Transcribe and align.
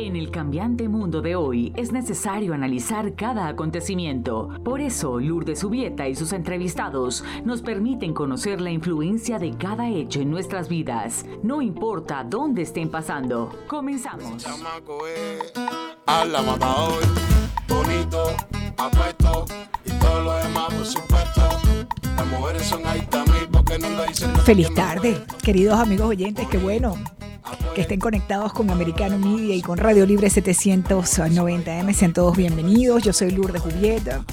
En 0.00 0.16
el 0.16 0.30
cambiante 0.30 0.88
mundo 0.88 1.20
de 1.20 1.36
hoy 1.36 1.74
es 1.76 1.92
necesario 1.92 2.54
analizar 2.54 3.14
cada 3.16 3.48
acontecimiento. 3.48 4.48
Por 4.64 4.80
eso, 4.80 5.20
Lourdes 5.20 5.62
Ubieta 5.62 6.08
y 6.08 6.14
sus 6.14 6.32
entrevistados 6.32 7.22
nos 7.44 7.60
permiten 7.60 8.14
conocer 8.14 8.62
la 8.62 8.70
influencia 8.70 9.38
de 9.38 9.54
cada 9.58 9.90
hecho 9.90 10.22
en 10.22 10.30
nuestras 10.30 10.70
vidas, 10.70 11.26
no 11.42 11.60
importa 11.60 12.24
dónde 12.24 12.62
estén 12.62 12.90
pasando. 12.90 13.50
Comenzamos. 13.66 14.42
Bonito, 17.68 18.24
apuesto 18.78 19.44
y 19.84 19.90
todo 19.98 20.22
lo 20.22 20.32
demás, 20.32 20.74
por 20.74 20.86
supuesto. 20.86 21.59
Feliz 24.44 24.74
tarde, 24.74 25.22
queridos 25.42 25.78
amigos 25.78 26.08
oyentes, 26.08 26.46
qué 26.48 26.58
bueno 26.58 26.94
que 27.74 27.82
estén 27.82 28.00
conectados 28.00 28.52
con 28.52 28.68
Americano 28.70 29.16
Media 29.18 29.54
y 29.54 29.62
con 29.62 29.78
Radio 29.78 30.04
Libre 30.04 30.28
790M. 30.28 31.92
Sean 31.94 32.12
todos 32.12 32.36
bienvenidos. 32.36 33.02
Yo 33.02 33.12
soy 33.12 33.30
Lourdes 33.30 33.62
Julieta. 33.62 34.24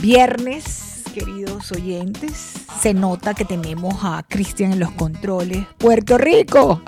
Viernes, 0.00 1.02
queridos 1.12 1.70
oyentes, 1.72 2.54
se 2.80 2.94
nota 2.94 3.34
que 3.34 3.44
tenemos 3.44 3.94
a 4.02 4.24
Cristian 4.28 4.72
en 4.72 4.80
los 4.80 4.92
controles. 4.92 5.66
Puerto 5.78 6.18
Rico 6.18 6.82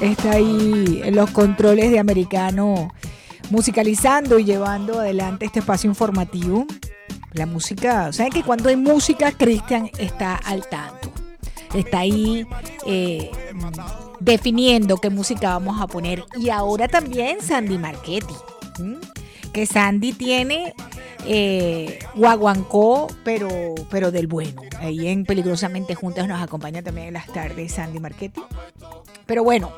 está 0.00 0.32
ahí 0.32 1.00
en 1.04 1.16
los 1.16 1.30
controles 1.30 1.90
de 1.90 1.98
Americano, 1.98 2.92
musicalizando 3.50 4.38
y 4.38 4.44
llevando 4.44 5.00
adelante 5.00 5.46
este 5.46 5.60
espacio 5.60 5.88
informativo. 5.88 6.66
La 7.34 7.46
música, 7.46 8.12
¿saben 8.12 8.32
que 8.32 8.44
cuando 8.44 8.68
hay 8.68 8.76
música, 8.76 9.32
Cristian 9.32 9.90
está 9.98 10.36
al 10.36 10.68
tanto? 10.68 11.12
Está 11.74 11.98
ahí 11.98 12.46
eh, 12.86 13.30
definiendo 14.20 14.98
qué 14.98 15.10
música 15.10 15.48
vamos 15.48 15.80
a 15.80 15.88
poner. 15.88 16.24
Y 16.38 16.50
ahora 16.50 16.86
también 16.86 17.42
Sandy 17.42 17.76
Marchetti, 17.76 18.34
que 19.52 19.66
Sandy 19.66 20.12
tiene 20.12 20.74
eh, 21.26 21.98
guaguancó, 22.14 23.08
pero, 23.24 23.48
pero 23.90 24.12
del 24.12 24.28
bueno. 24.28 24.62
Ahí 24.78 25.08
en 25.08 25.24
Peligrosamente 25.24 25.96
Juntas 25.96 26.28
nos 26.28 26.40
acompaña 26.40 26.82
también 26.82 27.08
en 27.08 27.14
las 27.14 27.26
tardes 27.26 27.72
Sandy 27.72 27.98
Marchetti. 27.98 28.42
Pero 29.26 29.42
bueno, 29.42 29.72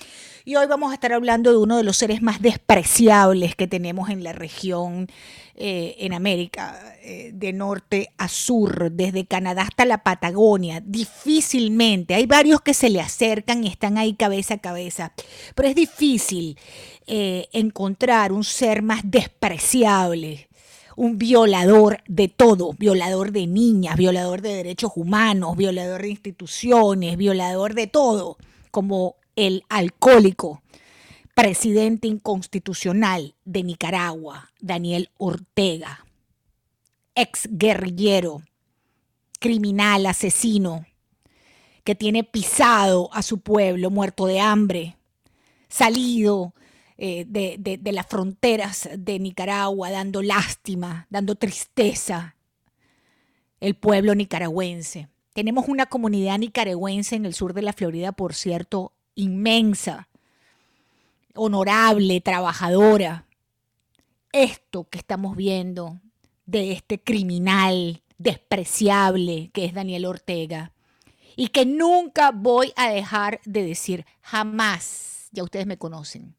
Y 0.45 0.57
hoy 0.57 0.67
vamos 0.67 0.91
a 0.91 0.95
estar 0.95 1.13
hablando 1.13 1.51
de 1.51 1.59
uno 1.59 1.77
de 1.77 1.85
los 1.85 1.97
seres 1.97 2.21
más 2.23 2.43
despreciables 2.43 3.55
que 3.55 3.67
tenemos 3.67 4.11
en 4.11 4.25
la 4.25 4.33
región, 4.33 5.09
eh, 5.55 5.97
en 5.99 6.15
América, 6.15 6.97
eh, 7.03 7.31
de 7.35 7.53
norte 7.53 8.13
a 8.19 8.29
sur, 8.29 8.91
desde 8.91 9.27
Canadá 9.27 9.63
hasta 9.63 9.85
la 9.85 10.03
Patagonia. 10.03 10.81
Difícilmente, 10.81 12.15
hay 12.15 12.27
varios 12.27 12.61
que 12.61 12.75
se 12.75 12.91
le 12.91 13.01
acercan 13.01 13.65
y 13.65 13.69
están 13.69 13.99
ahí 13.99 14.15
cabeza 14.15 14.55
a 14.55 14.59
cabeza, 14.59 15.13
pero 15.55 15.69
es 15.69 15.75
difícil 15.75 16.59
eh, 17.07 17.49
encontrar 17.53 18.33
un 18.33 18.45
ser 18.45 18.83
más 18.83 19.01
despreciable 19.05 20.49
un 20.97 21.19
violador 21.19 22.03
de 22.07 22.29
todo, 22.29 22.73
violador 22.79 23.33
de 23.33 23.47
niñas, 23.47 23.97
violador 23.97 24.43
de 24.43 24.55
derechos 24.55 24.93
humanos, 24.97 25.57
violador 25.57 26.03
de 26.03 26.11
instituciones, 26.11 27.17
violador 27.17 27.75
de 27.75 27.87
todo, 27.87 28.37
como 28.71 29.17
el 29.37 29.65
alcohólico, 29.69 30.63
presidente 31.35 32.09
inconstitucional 32.09 33.35
de 33.45 33.63
Nicaragua, 33.63 34.51
Daniel 34.61 35.11
Ortega, 35.17 36.05
ex 37.15 37.49
guerrillero, 37.51 38.43
criminal, 39.39 40.07
asesino, 40.07 40.87
que 41.85 41.95
tiene 41.95 42.23
pisado 42.23 43.11
a 43.13 43.23
su 43.23 43.41
pueblo 43.41 43.91
muerto 43.91 44.27
de 44.27 44.41
hambre, 44.41 44.97
salido 45.69 46.55
eh, 47.05 47.25
de, 47.27 47.93
las 47.93 48.07
fronteras 48.07 48.89
de 48.97 49.19
Nicaragua, 49.19 49.91
dando 49.91 50.23
lástima, 50.23 51.09
dando 51.11 51.35
tristeza, 51.35 52.37
el 53.59 53.75
pueblo 53.75 54.15
nicaragüense. 54.15 55.09
Tenemos 55.33 55.67
una 55.67 55.87
comunidad 55.87 56.39
nicaragüense 56.39 57.17
en 57.17 57.27
el 57.27 57.35
sur 57.35 57.55
de 57.55 57.63
la 57.63 57.73
Florida, 57.73 58.13
por 58.13 58.35
cierto, 58.35 58.93
inmensa, 59.17 60.09
honorable, 61.35 62.21
trabajadora. 62.21 63.27
Esto 64.31 64.85
que 64.85 64.99
estamos 64.99 65.35
viendo 65.37 65.99
de 66.47 66.71
este 66.71 67.03
criminal 67.03 68.01
despreciable 68.17 69.51
que 69.53 69.65
es 69.65 69.75
Daniel 69.75 70.05
Ortega 70.05 70.71
y 71.35 71.49
que 71.49 71.67
nunca 71.67 72.31
voy 72.31 72.73
a 72.77 72.91
dejar 72.91 73.41
de 73.45 73.65
decir 73.65 74.07
jamás, 74.21 75.27
ya 75.33 75.43
ustedes 75.43 75.67
me 75.67 75.79
conocen, 75.79 76.37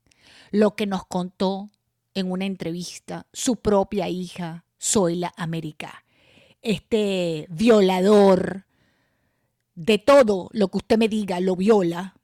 lo 0.53 0.75
que 0.75 0.85
nos 0.85 1.07
contó 1.07 1.71
en 2.13 2.31
una 2.31 2.45
entrevista 2.45 3.25
su 3.33 3.55
propia 3.55 4.07
hija, 4.07 4.65
Zoila 4.79 5.33
América. 5.35 6.05
Este 6.61 7.47
violador 7.49 8.67
de 9.73 9.97
todo 9.97 10.49
lo 10.53 10.67
que 10.67 10.77
usted 10.77 10.99
me 10.99 11.09
diga 11.09 11.39
lo 11.39 11.55
viola. 11.55 12.15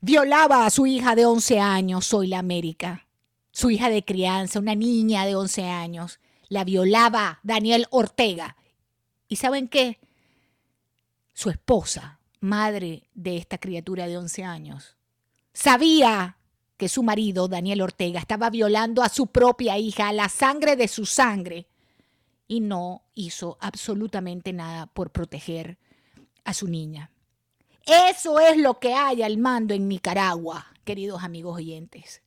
Violaba 0.00 0.66
a 0.66 0.70
su 0.70 0.86
hija 0.86 1.14
de 1.14 1.24
11 1.24 1.60
años, 1.60 2.08
Zoila 2.08 2.40
América. 2.40 3.06
Su 3.52 3.70
hija 3.70 3.90
de 3.90 4.04
crianza, 4.04 4.58
una 4.58 4.74
niña 4.74 5.24
de 5.24 5.36
11 5.36 5.62
años. 5.62 6.18
La 6.48 6.64
violaba 6.64 7.38
Daniel 7.44 7.86
Ortega. 7.90 8.56
¿Y 9.28 9.36
saben 9.36 9.68
qué? 9.68 10.00
Su 11.32 11.48
esposa, 11.48 12.18
madre 12.40 13.04
de 13.14 13.36
esta 13.36 13.58
criatura 13.58 14.08
de 14.08 14.18
11 14.18 14.42
años, 14.42 14.96
sabía 15.52 16.38
que 16.82 16.88
su 16.88 17.04
marido, 17.04 17.46
Daniel 17.46 17.80
Ortega, 17.80 18.18
estaba 18.18 18.50
violando 18.50 19.04
a 19.04 19.08
su 19.08 19.28
propia 19.28 19.78
hija, 19.78 20.08
a 20.08 20.12
la 20.12 20.28
sangre 20.28 20.74
de 20.74 20.88
su 20.88 21.06
sangre, 21.06 21.68
y 22.48 22.58
no 22.58 23.04
hizo 23.14 23.56
absolutamente 23.60 24.52
nada 24.52 24.86
por 24.86 25.12
proteger 25.12 25.78
a 26.42 26.52
su 26.52 26.66
niña. 26.66 27.12
Eso 27.86 28.40
es 28.40 28.56
lo 28.56 28.80
que 28.80 28.94
hay 28.94 29.22
al 29.22 29.38
mando 29.38 29.74
en 29.74 29.86
Nicaragua, 29.86 30.74
queridos 30.82 31.22
amigos 31.22 31.58
oyentes. 31.58 32.20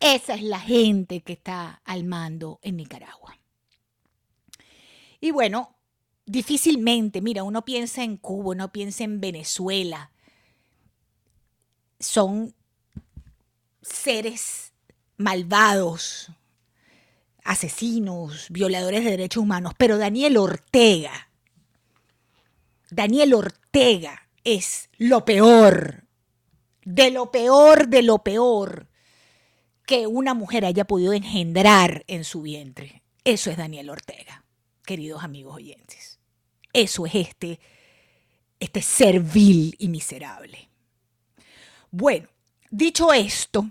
Esa 0.00 0.34
es 0.34 0.42
la 0.42 0.60
gente 0.60 1.22
que 1.22 1.32
está 1.32 1.80
al 1.86 2.04
mando 2.04 2.58
en 2.60 2.76
Nicaragua. 2.76 3.38
Y 5.18 5.30
bueno, 5.30 5.74
difícilmente, 6.26 7.22
mira, 7.22 7.42
uno 7.42 7.64
piensa 7.64 8.04
en 8.04 8.18
Cuba, 8.18 8.50
uno 8.50 8.70
piensa 8.70 9.04
en 9.04 9.18
Venezuela. 9.18 10.12
Son 11.98 12.54
seres 13.88 14.72
malvados, 15.16 16.30
asesinos, 17.44 18.48
violadores 18.50 19.04
de 19.04 19.10
derechos 19.10 19.42
humanos, 19.42 19.72
pero 19.76 19.98
Daniel 19.98 20.36
Ortega, 20.36 21.30
Daniel 22.90 23.34
Ortega 23.34 24.28
es 24.44 24.90
lo 24.98 25.24
peor, 25.24 26.04
de 26.84 27.10
lo 27.10 27.30
peor, 27.30 27.88
de 27.88 28.02
lo 28.02 28.18
peor 28.18 28.88
que 29.86 30.06
una 30.06 30.34
mujer 30.34 30.64
haya 30.64 30.84
podido 30.84 31.12
engendrar 31.12 32.04
en 32.08 32.24
su 32.24 32.42
vientre. 32.42 33.02
Eso 33.24 33.50
es 33.50 33.56
Daniel 33.56 33.90
Ortega, 33.90 34.44
queridos 34.84 35.22
amigos 35.22 35.56
oyentes. 35.56 36.18
Eso 36.72 37.06
es 37.06 37.14
este, 37.14 37.60
este 38.60 38.82
servil 38.82 39.74
y 39.78 39.88
miserable. 39.88 40.68
Bueno, 41.90 42.28
dicho 42.70 43.12
esto, 43.12 43.70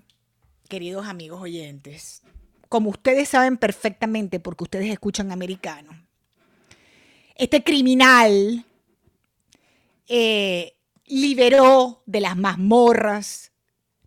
queridos 0.68 1.08
amigos 1.08 1.42
oyentes, 1.42 2.22
como 2.70 2.90
ustedes 2.90 3.30
saben 3.30 3.58
perfectamente 3.58 4.40
porque 4.40 4.64
ustedes 4.64 4.90
escuchan 4.92 5.32
americano, 5.32 5.92
este 7.36 7.64
criminal 7.64 8.66
eh, 10.08 10.76
liberó 11.06 12.04
de 12.06 12.22
las 12.22 12.38
mazmorras 12.38 13.52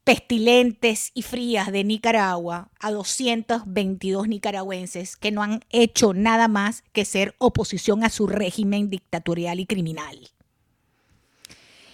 pestilentes 0.08 1.11
y 1.12 1.20
frías 1.20 1.70
de 1.70 1.85
Nicaragua 1.85 2.70
a 2.81 2.90
222 2.90 4.26
nicaragüenses 4.26 5.19
que 5.19 5.31
no 5.31 5.43
han 5.43 5.62
hecho 5.69 6.14
nada 6.14 6.49
más 6.49 6.82
que 6.94 7.05
ser 7.05 7.35
oposición 7.37 8.02
a 8.05 8.08
su 8.08 8.26
régimen 8.26 8.88
dictatorial 8.88 9.61
y 9.61 9.67
criminal. 9.67 10.31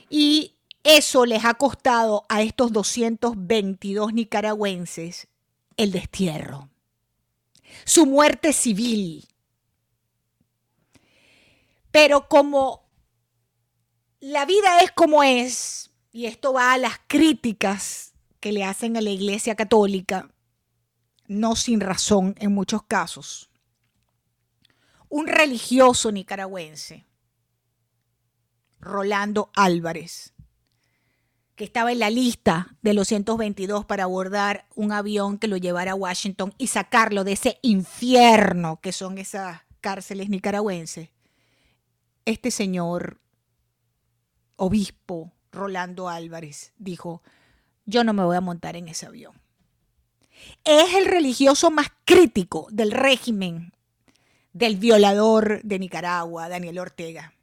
Y 0.09 0.54
eso 0.85 1.25
les 1.25 1.45
ha 1.45 1.55
costado 1.55 2.27
a 2.29 2.43
estos 2.43 2.71
222 2.73 4.13
nicaragüenses 4.13 5.29
el 5.79 5.91
destierro, 5.91 6.69
su 7.85 8.07
muerte 8.07 8.53
civil. 8.53 9.27
Pero 11.91 12.29
como 12.29 12.85
la 14.21 14.45
vida 14.45 14.81
es 14.81 14.93
como 14.93 15.23
es, 15.23 15.91
y 16.13 16.27
esto 16.27 16.53
va 16.53 16.73
a 16.73 16.79
las 16.79 17.01
críticas 17.07 18.13
que 18.41 18.53
le 18.53 18.63
hacen 18.63 18.97
a 18.99 19.01
la 19.01 19.11
Iglesia 19.11 19.55
Católica, 19.55 20.31
no 21.27 21.57
sin 21.57 21.81
razón 21.81 22.35
en 22.39 22.53
muchos 22.53 22.83
casos, 22.83 23.51
un 25.09 25.29
religioso 25.29 26.13
nicaragüense, 26.13 27.07
Rolando 28.81 29.51
Álvarez, 29.55 30.34
que 31.57 31.65
estaba 31.65 31.93
en 31.93 32.01
la 32.01 32.11
lista 32.11 32.69
de 32.83 32.95
los 32.95 33.09
122 33.09 33.85
para 33.85 34.05
abordar 34.05 34.67
un 34.75 34.93
avión 34.93 35.39
que 35.39 35.49
lo 35.49 35.57
llevara 35.57 35.93
a 35.93 35.97
Washington 35.97 36.53
y 36.59 36.67
sacarlo 36.67 37.25
de 37.25 37.33
ese 37.33 37.59
infierno 37.63 38.81
que 38.81 38.93
son 38.93 39.19
esas 39.19 39.61
cárceles 39.81 40.29
nicaragüenses. 40.29 41.11
Este 42.25 42.51
señor, 42.51 43.21
obispo 44.57 45.33
Rolando 45.53 46.09
Álvarez, 46.09 46.73
dijo, 46.79 47.23
yo 47.87 48.03
no 48.03 48.13
me 48.13 48.25
voy 48.25 48.37
a 48.37 48.41
montar 48.41 48.77
en 48.77 48.89
ese 48.89 49.07
avión. 49.07 49.41
Es 50.65 50.95
el 50.95 51.07
religioso 51.07 51.71
más 51.71 51.89
crítico 52.05 52.67
del 52.71 52.91
régimen 52.91 53.73
del 54.53 54.77
violador 54.77 55.63
de 55.63 55.79
Nicaragua, 55.79 56.49
Daniel 56.49 56.81
Ortega 56.81 57.35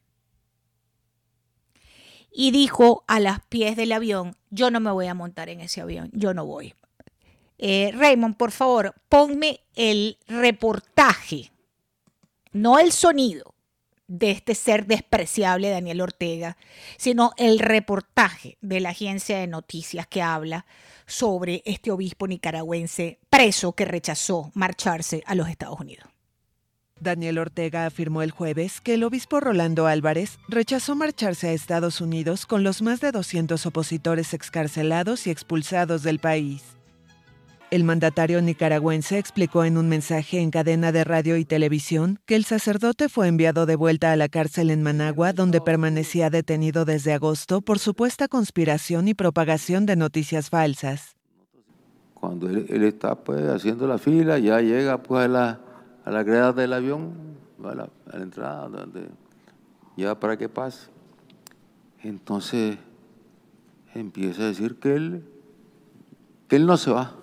y 2.31 2.51
dijo 2.51 3.03
a 3.07 3.19
las 3.19 3.41
pies 3.47 3.75
del 3.75 3.91
avión, 3.91 4.35
yo 4.49 4.71
no 4.71 4.79
me 4.79 4.91
voy 4.91 5.07
a 5.07 5.13
montar 5.13 5.49
en 5.49 5.61
ese 5.61 5.81
avión, 5.81 6.09
yo 6.13 6.33
no 6.33 6.45
voy. 6.45 6.73
Eh, 7.57 7.91
Raymond, 7.93 8.37
por 8.37 8.51
favor, 8.51 8.95
ponme 9.07 9.61
el 9.75 10.17
reportaje, 10.27 11.51
no 12.51 12.79
el 12.79 12.91
sonido 12.91 13.53
de 14.07 14.31
este 14.31 14.55
ser 14.55 14.87
despreciable 14.87 15.69
Daniel 15.69 16.01
Ortega, 16.01 16.57
sino 16.97 17.31
el 17.37 17.59
reportaje 17.59 18.57
de 18.61 18.81
la 18.81 18.89
agencia 18.89 19.37
de 19.37 19.47
noticias 19.47 20.05
que 20.07 20.21
habla 20.21 20.65
sobre 21.05 21.61
este 21.65 21.91
obispo 21.91 22.27
nicaragüense 22.27 23.19
preso 23.29 23.73
que 23.73 23.85
rechazó 23.85 24.51
marcharse 24.53 25.23
a 25.25 25.35
los 25.35 25.47
Estados 25.47 25.79
Unidos. 25.79 26.10
Daniel 27.01 27.39
Ortega 27.39 27.88
afirmó 27.88 28.21
el 28.21 28.30
jueves 28.30 28.80
que 28.80 28.94
el 28.94 29.03
obispo 29.03 29.39
Rolando 29.39 29.88
Álvarez 29.88 30.38
rechazó 30.48 30.95
marcharse 30.95 31.50
a 31.50 31.53
Estados 31.53 32.00
Unidos 32.00 32.45
con 32.45 32.63
los 32.63 32.83
más 32.83 33.01
de 33.01 33.12
200 33.12 33.65
opositores 33.65 34.36
excarcelados 34.36 35.25
y 35.25 35.31
expulsados 35.31 36.03
del 36.03 36.19
país. 36.19 36.63
El 37.71 37.86
mandatario 37.86 38.42
nicaragüense 38.42 39.18
explicó 39.18 39.63
en 39.63 39.77
un 39.77 39.88
mensaje 39.88 40.42
en 40.42 40.51
cadena 40.51 40.92
de 40.92 41.03
radio 41.03 41.38
y 41.38 41.45
televisión 41.45 42.19
que 42.25 42.36
el 42.36 42.44
sacerdote 42.44 43.07
fue 43.09 43.30
enviado 43.30 43.65
de 43.65 43.77
vuelta 43.77 44.12
a 44.12 44.18
la 44.18 44.27
cárcel 44.27 44.69
en 44.69 44.83
Managua, 44.83 45.31
donde 45.31 45.62
permanecía 45.62 46.30
detenido 46.30 46.86
desde 46.86 47.13
agosto 47.13 47.62
por 47.62 47.80
supuesta 47.80 48.27
conspiración 48.27 49.07
y 49.07 49.13
propagación 49.13 49.86
de 49.86 49.95
noticias 49.95 50.50
falsas. 50.50 51.15
Cuando 52.13 52.50
él, 52.50 52.83
está 52.83 53.15
pues, 53.15 53.48
haciendo 53.48 53.88
la 53.88 53.98
fila, 53.98 54.38
ya 54.38 54.59
llega 54.59 55.01
pues 55.01 55.25
a 55.25 55.27
la 55.30 55.70
a 56.11 56.13
la 56.13 56.23
grada 56.23 56.51
del 56.51 56.73
avión, 56.73 57.13
a 57.63 57.73
la, 57.73 57.89
entrada, 58.11 58.67
donde 58.67 59.07
ya 59.95 60.19
para 60.19 60.35
que 60.35 60.49
pase. 60.49 60.89
Entonces 62.03 62.77
empieza 63.93 64.41
a 64.41 64.47
decir 64.47 64.75
que 64.75 64.93
él, 64.93 65.23
que 66.49 66.57
él 66.57 66.65
no 66.65 66.75
se 66.75 66.91
va. 66.91 67.15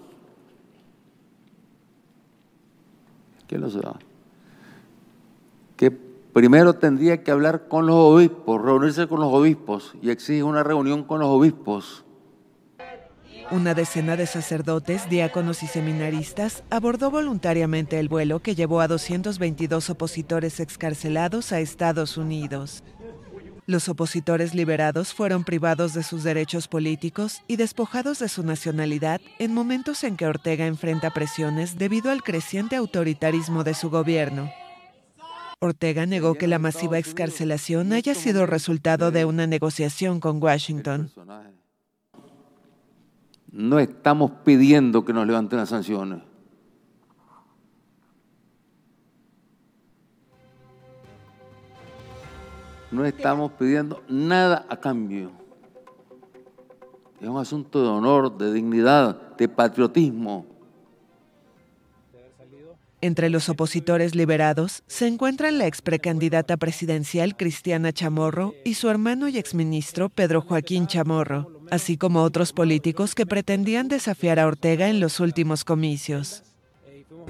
Que 3.47 3.57
él 3.57 3.61
no 3.61 3.69
se 3.69 3.81
va. 3.81 3.99
Que 5.77 5.91
primero 5.91 6.73
tendría 6.73 7.23
que 7.23 7.31
hablar 7.31 7.69
con 7.69 7.87
los 7.87 7.97
obispos, 7.97 8.63
reunirse 8.63 9.07
con 9.07 9.21
los 9.21 9.31
obispos 9.31 9.95
y 10.01 10.09
exige 10.09 10.43
una 10.43 10.63
reunión 10.63 11.05
con 11.05 11.21
los 11.21 11.29
obispos 11.29 12.07
una 13.51 13.75
decena 13.75 14.17
de 14.17 14.27
sacerdotes, 14.27 15.09
diáconos 15.09 15.63
y 15.63 15.67
seminaristas 15.67 16.65
abordó 16.71 17.11
voluntariamente 17.11 17.99
el 17.99 18.09
vuelo 18.09 18.41
que 18.41 18.55
llevó 18.55 18.81
a 18.81 18.89
222 18.89 19.91
opositores 19.91 20.61
excarcelados 20.61 21.53
a 21.53 21.61
Estados 21.61 22.17
Unidos. 22.17 22.83
Los 23.67 23.89
opositores 23.89 24.55
liberados 24.55 25.13
fueron 25.13 25.45
privados 25.45 25.93
de 25.93 26.03
sus 26.03 26.25
derechos 26.25 26.69
políticos 26.69 27.43
y 27.47 27.57
despojados 27.57 28.19
de 28.19 28.29
su 28.29 28.43
nacionalidad 28.43 29.21
en 29.39 29.53
momentos 29.53 30.05
en 30.05 30.17
que 30.17 30.27
Ortega 30.27 30.67
enfrenta 30.67 31.11
presiones 31.11 31.77
debido 31.77 32.11
al 32.11 32.23
creciente 32.23 32.77
autoritarismo 32.77 33.65
de 33.65 33.75
su 33.75 33.91
gobierno. 33.91 34.51
Ortega 35.61 36.07
negó 36.07 36.35
que 36.35 36.47
la 36.47 36.59
masiva 36.59 36.99
excarcelación 36.99 37.93
haya 37.93 38.15
sido 38.15 38.47
resultado 38.47 39.11
de 39.11 39.25
una 39.25 39.47
negociación 39.47 40.21
con 40.21 40.43
Washington. 40.43 41.11
No 43.51 43.79
estamos 43.79 44.31
pidiendo 44.45 45.05
que 45.05 45.13
nos 45.13 45.27
levanten 45.27 45.59
las 45.59 45.71
sanciones. 45.71 46.21
No 52.91 53.05
estamos 53.05 53.53
pidiendo 53.53 54.03
nada 54.09 54.67
a 54.69 54.77
cambio. 54.79 55.31
Es 57.21 57.29
un 57.29 57.39
asunto 57.39 57.83
de 57.83 57.89
honor, 57.89 58.39
de 58.39 58.53
dignidad, 58.53 59.37
de 59.37 59.49
patriotismo. 59.49 60.47
Entre 63.01 63.31
los 63.31 63.49
opositores 63.49 64.15
liberados 64.15 64.83
se 64.89 65.07
encuentran 65.07 65.59
la 65.59 65.67
ex 65.67 65.83
precandidata 65.83 66.57
presidencial 66.57 67.37
Cristiana 67.37 67.93
Chamorro 67.93 68.55
y 68.65 68.75
su 68.75 68.89
hermano 68.89 69.29
y 69.29 69.39
exministro 69.39 70.09
Pedro 70.09 70.41
Joaquín 70.41 70.89
Chamorro, 70.89 71.58
así 71.71 71.97
como 71.97 72.23
otros 72.23 72.53
políticos 72.53 73.15
que 73.15 73.27
pretendían 73.27 73.89
desafiar 73.89 74.39
a 74.39 74.47
Ortega 74.47 74.89
en 74.89 75.01
los 75.01 75.21
últimos 75.21 75.65
comicios. 75.65 76.43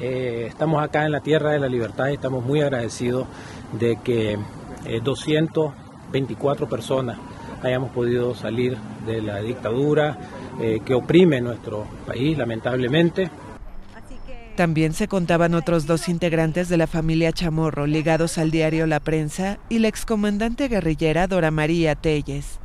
Eh, 0.00 0.46
estamos 0.48 0.82
acá 0.82 1.04
en 1.04 1.12
la 1.12 1.20
tierra 1.20 1.52
de 1.52 1.58
la 1.58 1.68
libertad 1.68 2.08
y 2.08 2.14
estamos 2.14 2.44
muy 2.44 2.60
agradecidos 2.60 3.26
de 3.72 3.98
que 4.02 4.38
224 5.02 6.66
eh, 6.66 6.68
personas 6.68 7.18
hayamos 7.62 7.90
podido 7.90 8.34
salir 8.34 8.76
de 9.06 9.20
la 9.22 9.40
dictadura 9.40 10.18
eh, 10.60 10.80
que 10.84 10.94
oprime 10.94 11.40
nuestro 11.40 11.86
país, 12.06 12.38
lamentablemente. 12.38 13.30
También 14.56 14.92
se 14.92 15.06
contaban 15.06 15.54
otros 15.54 15.86
dos 15.86 16.08
integrantes 16.08 16.68
de 16.68 16.76
la 16.76 16.88
familia 16.88 17.32
Chamorro 17.32 17.86
ligados 17.86 18.38
al 18.38 18.50
diario 18.50 18.88
La 18.88 18.98
Prensa 18.98 19.58
y 19.68 19.78
la 19.78 19.86
excomandante 19.86 20.66
guerrillera 20.66 21.28
Dora 21.28 21.52
María 21.52 21.94
Telles. 21.94 22.58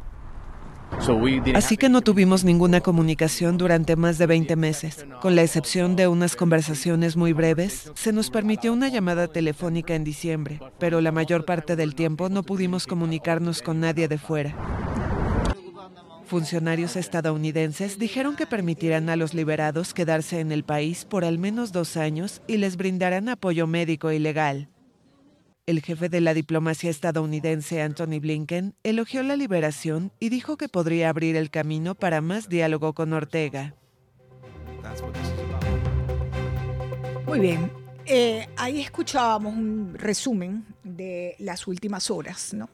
Así 1.53 1.77
que 1.77 1.89
no 1.89 2.01
tuvimos 2.01 2.43
ninguna 2.43 2.81
comunicación 2.81 3.57
durante 3.57 3.95
más 3.95 4.17
de 4.17 4.27
20 4.27 4.55
meses. 4.55 5.05
Con 5.21 5.35
la 5.35 5.43
excepción 5.43 5.95
de 5.95 6.07
unas 6.07 6.35
conversaciones 6.35 7.17
muy 7.17 7.33
breves, 7.33 7.91
se 7.95 8.13
nos 8.13 8.29
permitió 8.29 8.71
una 8.73 8.87
llamada 8.87 9.27
telefónica 9.27 9.95
en 9.95 10.03
diciembre, 10.03 10.59
pero 10.79 11.01
la 11.01 11.11
mayor 11.11 11.45
parte 11.45 11.75
del 11.75 11.95
tiempo 11.95 12.29
no 12.29 12.43
pudimos 12.43 12.87
comunicarnos 12.87 13.61
con 13.61 13.79
nadie 13.79 14.07
de 14.07 14.17
fuera. 14.17 14.55
Funcionarios 16.25 16.95
estadounidenses 16.95 17.99
dijeron 17.99 18.35
que 18.35 18.47
permitirán 18.47 19.09
a 19.09 19.15
los 19.15 19.33
liberados 19.33 19.93
quedarse 19.93 20.39
en 20.39 20.51
el 20.51 20.63
país 20.63 21.05
por 21.05 21.25
al 21.25 21.37
menos 21.37 21.71
dos 21.71 21.97
años 21.97 22.41
y 22.47 22.57
les 22.57 22.77
brindarán 22.77 23.29
apoyo 23.29 23.67
médico 23.67 24.11
y 24.11 24.19
legal. 24.19 24.69
El 25.65 25.81
jefe 25.81 26.09
de 26.09 26.19
la 26.19 26.33
diplomacia 26.33 26.89
estadounidense, 26.89 27.81
Anthony 27.81 28.19
Blinken, 28.19 28.75
elogió 28.83 29.23
la 29.23 29.37
liberación 29.37 30.11
y 30.19 30.27
dijo 30.27 30.57
que 30.57 30.67
podría 30.67 31.07
abrir 31.07 31.37
el 31.37 31.49
camino 31.51 31.95
para 31.95 32.19
más 32.19 32.49
diálogo 32.49 32.91
con 32.91 33.13
Ortega. 33.13 33.73
Muy 37.25 37.39
bien, 37.39 37.71
eh, 38.05 38.45
ahí 38.57 38.81
escuchábamos 38.81 39.53
un 39.53 39.93
resumen 39.93 40.65
de 40.83 41.37
las 41.39 41.65
últimas 41.65 42.11
horas, 42.11 42.53
¿no? 42.53 42.69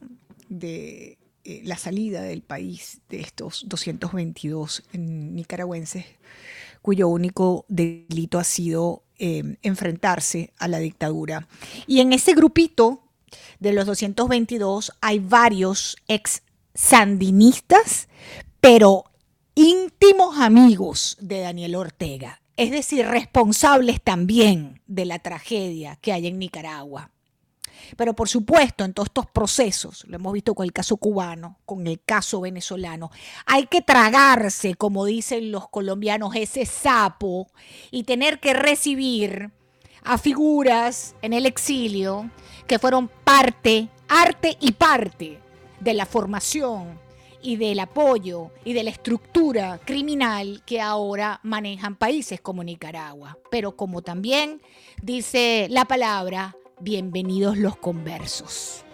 De 0.48 1.16
eh, 1.44 1.62
la 1.62 1.76
salida 1.76 2.22
del 2.22 2.42
país 2.42 3.02
de 3.08 3.20
estos 3.20 3.68
222 3.68 4.82
nicaragüenses 4.94 6.06
cuyo 6.82 7.08
único 7.08 7.64
delito 7.68 8.38
ha 8.38 8.44
sido 8.44 9.04
eh, 9.18 9.56
enfrentarse 9.62 10.52
a 10.58 10.68
la 10.68 10.78
dictadura. 10.78 11.46
Y 11.86 12.00
en 12.00 12.12
ese 12.12 12.32
grupito 12.32 13.02
de 13.58 13.72
los 13.72 13.86
222 13.86 14.92
hay 15.00 15.18
varios 15.18 15.96
ex 16.08 16.42
sandinistas, 16.74 18.08
pero 18.60 19.04
íntimos 19.54 20.38
amigos 20.38 21.16
de 21.20 21.40
Daniel 21.40 21.76
Ortega, 21.76 22.40
es 22.56 22.70
decir, 22.70 23.06
responsables 23.06 24.00
también 24.02 24.80
de 24.86 25.04
la 25.04 25.18
tragedia 25.18 25.96
que 25.96 26.12
hay 26.12 26.26
en 26.26 26.38
Nicaragua. 26.38 27.10
Pero 27.96 28.14
por 28.14 28.28
supuesto, 28.28 28.84
en 28.84 28.92
todos 28.92 29.08
estos 29.08 29.26
procesos, 29.26 30.04
lo 30.06 30.16
hemos 30.16 30.32
visto 30.32 30.54
con 30.54 30.64
el 30.64 30.72
caso 30.72 30.96
cubano, 30.96 31.58
con 31.64 31.86
el 31.86 32.00
caso 32.00 32.40
venezolano, 32.40 33.10
hay 33.46 33.66
que 33.66 33.82
tragarse, 33.82 34.74
como 34.74 35.04
dicen 35.04 35.50
los 35.50 35.68
colombianos, 35.68 36.34
ese 36.34 36.66
sapo 36.66 37.48
y 37.90 38.04
tener 38.04 38.40
que 38.40 38.54
recibir 38.54 39.50
a 40.02 40.18
figuras 40.18 41.14
en 41.22 41.32
el 41.32 41.46
exilio 41.46 42.30
que 42.66 42.78
fueron 42.78 43.08
parte, 43.24 43.88
arte 44.08 44.56
y 44.60 44.72
parte 44.72 45.38
de 45.80 45.94
la 45.94 46.06
formación 46.06 46.98
y 47.42 47.56
del 47.56 47.80
apoyo 47.80 48.50
y 48.64 48.72
de 48.74 48.84
la 48.84 48.90
estructura 48.90 49.80
criminal 49.84 50.62
que 50.66 50.80
ahora 50.80 51.40
manejan 51.42 51.96
países 51.96 52.40
como 52.40 52.62
Nicaragua. 52.62 53.38
Pero 53.50 53.76
como 53.76 54.02
también 54.02 54.60
dice 55.02 55.66
la 55.70 55.86
palabra, 55.86 56.54
bienvenidos 56.80 57.56
los 57.56 57.76
conversos. 57.76 58.84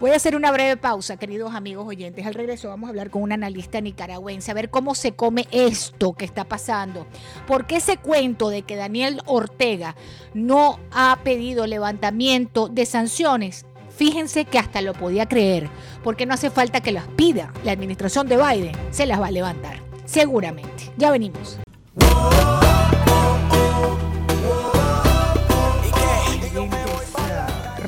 Voy 0.00 0.10
a 0.10 0.16
hacer 0.16 0.34
una 0.34 0.50
breve 0.50 0.76
pausa, 0.76 1.16
queridos 1.16 1.54
amigos 1.54 1.86
oyentes. 1.86 2.26
Al 2.26 2.34
regreso 2.34 2.68
vamos 2.68 2.88
a 2.88 2.90
hablar 2.90 3.10
con 3.10 3.22
un 3.22 3.32
analista 3.32 3.80
nicaragüense, 3.80 4.50
a 4.50 4.54
ver 4.54 4.70
cómo 4.70 4.94
se 4.94 5.12
come 5.12 5.46
esto 5.52 6.14
que 6.14 6.24
está 6.24 6.44
pasando. 6.44 7.06
Porque 7.46 7.76
ese 7.76 7.98
cuento 7.98 8.48
de 8.48 8.62
que 8.62 8.74
Daniel 8.74 9.20
Ortega 9.26 9.94
no 10.34 10.80
ha 10.90 11.20
pedido 11.22 11.66
levantamiento 11.66 12.68
de 12.68 12.86
sanciones 12.86 13.64
Fíjense 13.96 14.46
que 14.46 14.58
hasta 14.58 14.80
lo 14.80 14.94
podía 14.94 15.28
creer, 15.28 15.68
porque 16.02 16.26
no 16.26 16.34
hace 16.34 16.50
falta 16.50 16.80
que 16.80 16.92
las 16.92 17.06
pida. 17.08 17.52
La 17.64 17.72
administración 17.72 18.26
de 18.26 18.36
Biden 18.36 18.76
se 18.90 19.06
las 19.06 19.20
va 19.20 19.26
a 19.26 19.30
levantar, 19.30 19.80
seguramente. 20.06 20.90
Ya 20.96 21.10
venimos. 21.10 21.58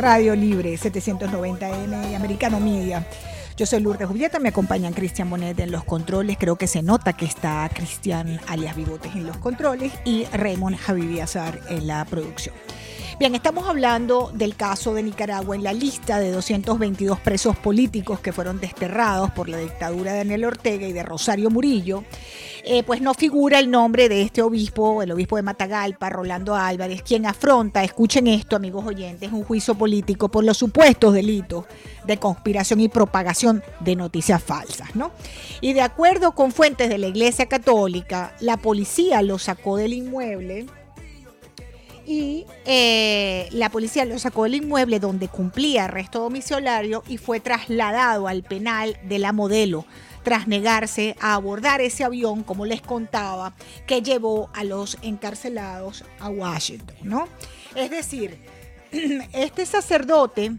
Radio 0.04 0.36
Libre 0.36 0.74
790M 0.74 2.10
y 2.10 2.14
Americano 2.14 2.60
Media. 2.60 3.06
Yo 3.56 3.64
soy 3.64 3.80
Lourdes 3.80 4.06
Julieta, 4.06 4.38
me 4.38 4.50
acompañan 4.50 4.92
Cristian 4.92 5.30
Bonet 5.30 5.58
en 5.58 5.72
los 5.72 5.82
controles. 5.82 6.36
Creo 6.38 6.56
que 6.56 6.66
se 6.66 6.82
nota 6.82 7.14
que 7.14 7.24
está 7.24 7.66
Cristian 7.72 8.38
alias 8.46 8.76
Bigotes 8.76 9.14
en 9.14 9.26
los 9.26 9.38
controles 9.38 9.94
y 10.04 10.26
Raymond 10.26 10.76
Javi 10.76 11.20
Azar 11.20 11.58
en 11.70 11.86
la 11.86 12.04
producción. 12.04 12.54
Bien, 13.16 13.32
estamos 13.36 13.68
hablando 13.68 14.32
del 14.34 14.56
caso 14.56 14.92
de 14.92 15.04
Nicaragua 15.04 15.54
en 15.54 15.62
la 15.62 15.72
lista 15.72 16.18
de 16.18 16.32
222 16.32 17.20
presos 17.20 17.56
políticos 17.56 18.18
que 18.18 18.32
fueron 18.32 18.58
desterrados 18.58 19.30
por 19.30 19.48
la 19.48 19.58
dictadura 19.58 20.10
de 20.10 20.18
Daniel 20.18 20.46
Ortega 20.46 20.84
y 20.88 20.92
de 20.92 21.04
Rosario 21.04 21.48
Murillo. 21.48 22.02
Eh, 22.64 22.82
pues 22.82 23.00
no 23.00 23.14
figura 23.14 23.60
el 23.60 23.70
nombre 23.70 24.08
de 24.08 24.22
este 24.22 24.42
obispo, 24.42 25.00
el 25.00 25.12
obispo 25.12 25.36
de 25.36 25.42
Matagalpa, 25.42 26.10
Rolando 26.10 26.56
Álvarez, 26.56 27.02
quien 27.02 27.24
afronta, 27.24 27.84
escuchen 27.84 28.26
esto 28.26 28.56
amigos 28.56 28.84
oyentes, 28.84 29.30
un 29.30 29.44
juicio 29.44 29.76
político 29.76 30.28
por 30.28 30.42
los 30.42 30.56
supuestos 30.56 31.14
delitos 31.14 31.66
de 32.04 32.16
conspiración 32.16 32.80
y 32.80 32.88
propagación 32.88 33.62
de 33.78 33.94
noticias 33.94 34.42
falsas, 34.42 34.96
¿no? 34.96 35.12
Y 35.60 35.72
de 35.72 35.82
acuerdo 35.82 36.32
con 36.32 36.50
fuentes 36.50 36.88
de 36.88 36.98
la 36.98 37.06
Iglesia 37.06 37.46
Católica, 37.46 38.34
la 38.40 38.56
policía 38.56 39.22
lo 39.22 39.38
sacó 39.38 39.76
del 39.76 39.92
inmueble 39.92 40.66
y 42.06 42.46
eh, 42.64 43.48
la 43.52 43.70
policía 43.70 44.04
lo 44.04 44.18
sacó 44.18 44.44
del 44.44 44.56
inmueble 44.56 45.00
donde 45.00 45.28
cumplía 45.28 45.84
arresto 45.84 46.20
domiciliario 46.20 47.02
y 47.08 47.18
fue 47.18 47.40
trasladado 47.40 48.28
al 48.28 48.42
penal 48.42 48.98
de 49.04 49.18
la 49.18 49.32
modelo 49.32 49.86
tras 50.22 50.48
negarse 50.48 51.16
a 51.20 51.34
abordar 51.34 51.80
ese 51.80 52.02
avión, 52.02 52.42
como 52.42 52.64
les 52.64 52.80
contaba, 52.80 53.54
que 53.86 54.02
llevó 54.02 54.50
a 54.54 54.64
los 54.64 54.96
encarcelados 55.02 56.04
a 56.18 56.30
Washington, 56.30 56.96
¿no? 57.02 57.28
Es 57.74 57.90
decir, 57.90 58.38
este 59.32 59.66
sacerdote 59.66 60.52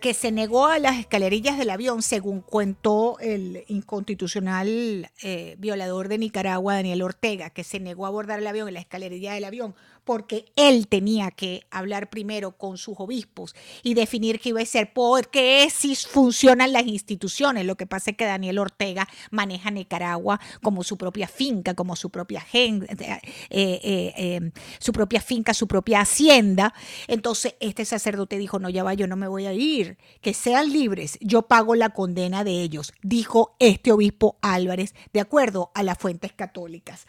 que 0.00 0.14
se 0.14 0.32
negó 0.32 0.66
a 0.66 0.78
las 0.78 0.98
escalerillas 0.98 1.58
del 1.58 1.68
avión, 1.68 2.02
según 2.02 2.40
cuentó 2.40 3.18
el 3.20 3.64
inconstitucional 3.68 5.10
eh, 5.22 5.56
violador 5.58 6.08
de 6.08 6.16
Nicaragua, 6.16 6.74
Daniel 6.74 7.02
Ortega, 7.02 7.50
que 7.50 7.64
se 7.64 7.80
negó 7.80 8.06
a 8.06 8.08
abordar 8.08 8.38
el 8.38 8.46
avión 8.46 8.66
en 8.68 8.74
la 8.74 8.80
escalerilla 8.80 9.34
del 9.34 9.44
avión 9.44 9.74
porque 10.10 10.46
él 10.56 10.88
tenía 10.88 11.30
que 11.30 11.62
hablar 11.70 12.10
primero 12.10 12.50
con 12.58 12.78
sus 12.78 12.96
obispos 12.98 13.54
y 13.84 13.94
definir 13.94 14.40
qué 14.40 14.48
iba 14.48 14.60
a 14.60 14.66
ser, 14.66 14.92
porque 14.92 15.68
si 15.72 15.94
funcionan 15.94 16.72
las 16.72 16.84
instituciones. 16.88 17.64
Lo 17.64 17.76
que 17.76 17.86
pasa 17.86 18.10
es 18.10 18.16
que 18.16 18.24
Daniel 18.24 18.58
Ortega 18.58 19.06
maneja 19.30 19.70
Nicaragua 19.70 20.40
como 20.64 20.82
su 20.82 20.98
propia 20.98 21.28
finca, 21.28 21.74
como 21.74 21.94
su 21.94 22.10
propia 22.10 22.40
gente, 22.40 22.92
eh, 22.98 23.20
eh, 23.50 24.12
em, 24.16 24.50
su 24.80 24.92
propia 24.92 25.20
finca, 25.20 25.54
su 25.54 25.68
propia 25.68 26.00
hacienda. 26.00 26.74
Entonces 27.06 27.54
este 27.60 27.84
sacerdote 27.84 28.36
dijo, 28.36 28.58
no, 28.58 28.68
ya 28.68 28.82
va, 28.82 28.94
yo 28.94 29.06
no 29.06 29.14
me 29.14 29.28
voy 29.28 29.46
a 29.46 29.52
ir, 29.52 29.96
que 30.22 30.34
sean 30.34 30.72
libres, 30.72 31.18
yo 31.20 31.42
pago 31.42 31.76
la 31.76 31.90
condena 31.90 32.42
de 32.42 32.62
ellos, 32.62 32.92
dijo 33.00 33.54
este 33.60 33.92
obispo 33.92 34.38
Álvarez, 34.42 34.92
de 35.12 35.20
acuerdo 35.20 35.70
a 35.72 35.84
las 35.84 35.98
fuentes 35.98 36.32
católicas. 36.32 37.06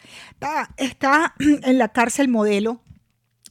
Está 0.76 1.34
en 1.40 1.78
la 1.78 1.88
cárcel 1.88 2.28
modelo 2.28 2.80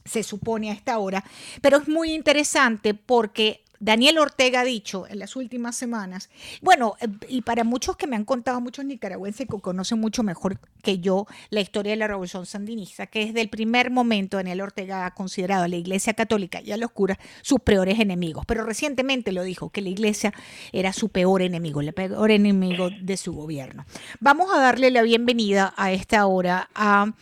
se 0.04 0.22
supone 0.22 0.70
a 0.70 0.74
esta 0.74 0.98
hora, 0.98 1.24
pero 1.60 1.78
es 1.78 1.88
muy 1.88 2.12
interesante 2.12 2.94
porque 2.94 3.62
Daniel 3.82 4.18
Ortega 4.18 4.60
ha 4.60 4.64
dicho 4.64 5.08
en 5.08 5.18
las 5.18 5.34
últimas 5.34 5.74
semanas, 5.74 6.30
bueno, 6.60 6.94
y 7.28 7.42
para 7.42 7.64
muchos 7.64 7.96
que 7.96 8.06
me 8.06 8.14
han 8.14 8.24
contado, 8.24 8.60
muchos 8.60 8.84
nicaragüenses 8.84 9.48
que 9.48 9.60
conocen 9.60 9.98
mucho 9.98 10.22
mejor 10.22 10.60
que 10.84 11.00
yo 11.00 11.26
la 11.50 11.60
historia 11.60 11.90
de 11.90 11.96
la 11.96 12.06
revolución 12.06 12.46
sandinista, 12.46 13.08
que 13.08 13.26
desde 13.26 13.40
el 13.40 13.48
primer 13.48 13.90
momento 13.90 14.36
Daniel 14.36 14.60
Ortega 14.60 15.04
ha 15.04 15.14
considerado 15.14 15.64
a 15.64 15.68
la 15.68 15.74
Iglesia 15.74 16.14
Católica 16.14 16.60
y 16.60 16.70
a 16.70 16.76
los 16.76 16.92
curas 16.92 17.18
sus 17.42 17.58
peores 17.58 17.98
enemigos, 17.98 18.44
pero 18.46 18.62
recientemente 18.64 19.32
lo 19.32 19.42
dijo, 19.42 19.70
que 19.70 19.82
la 19.82 19.88
Iglesia 19.88 20.32
era 20.70 20.92
su 20.92 21.08
peor 21.08 21.42
enemigo, 21.42 21.80
el 21.80 21.92
peor 21.92 22.30
enemigo 22.30 22.88
de 22.88 23.16
su 23.16 23.32
gobierno. 23.32 23.84
Vamos 24.20 24.54
a 24.54 24.60
darle 24.60 24.92
la 24.92 25.02
bienvenida 25.02 25.74
a 25.76 25.90
esta 25.90 26.24
hora 26.26 26.70
a 26.76 27.14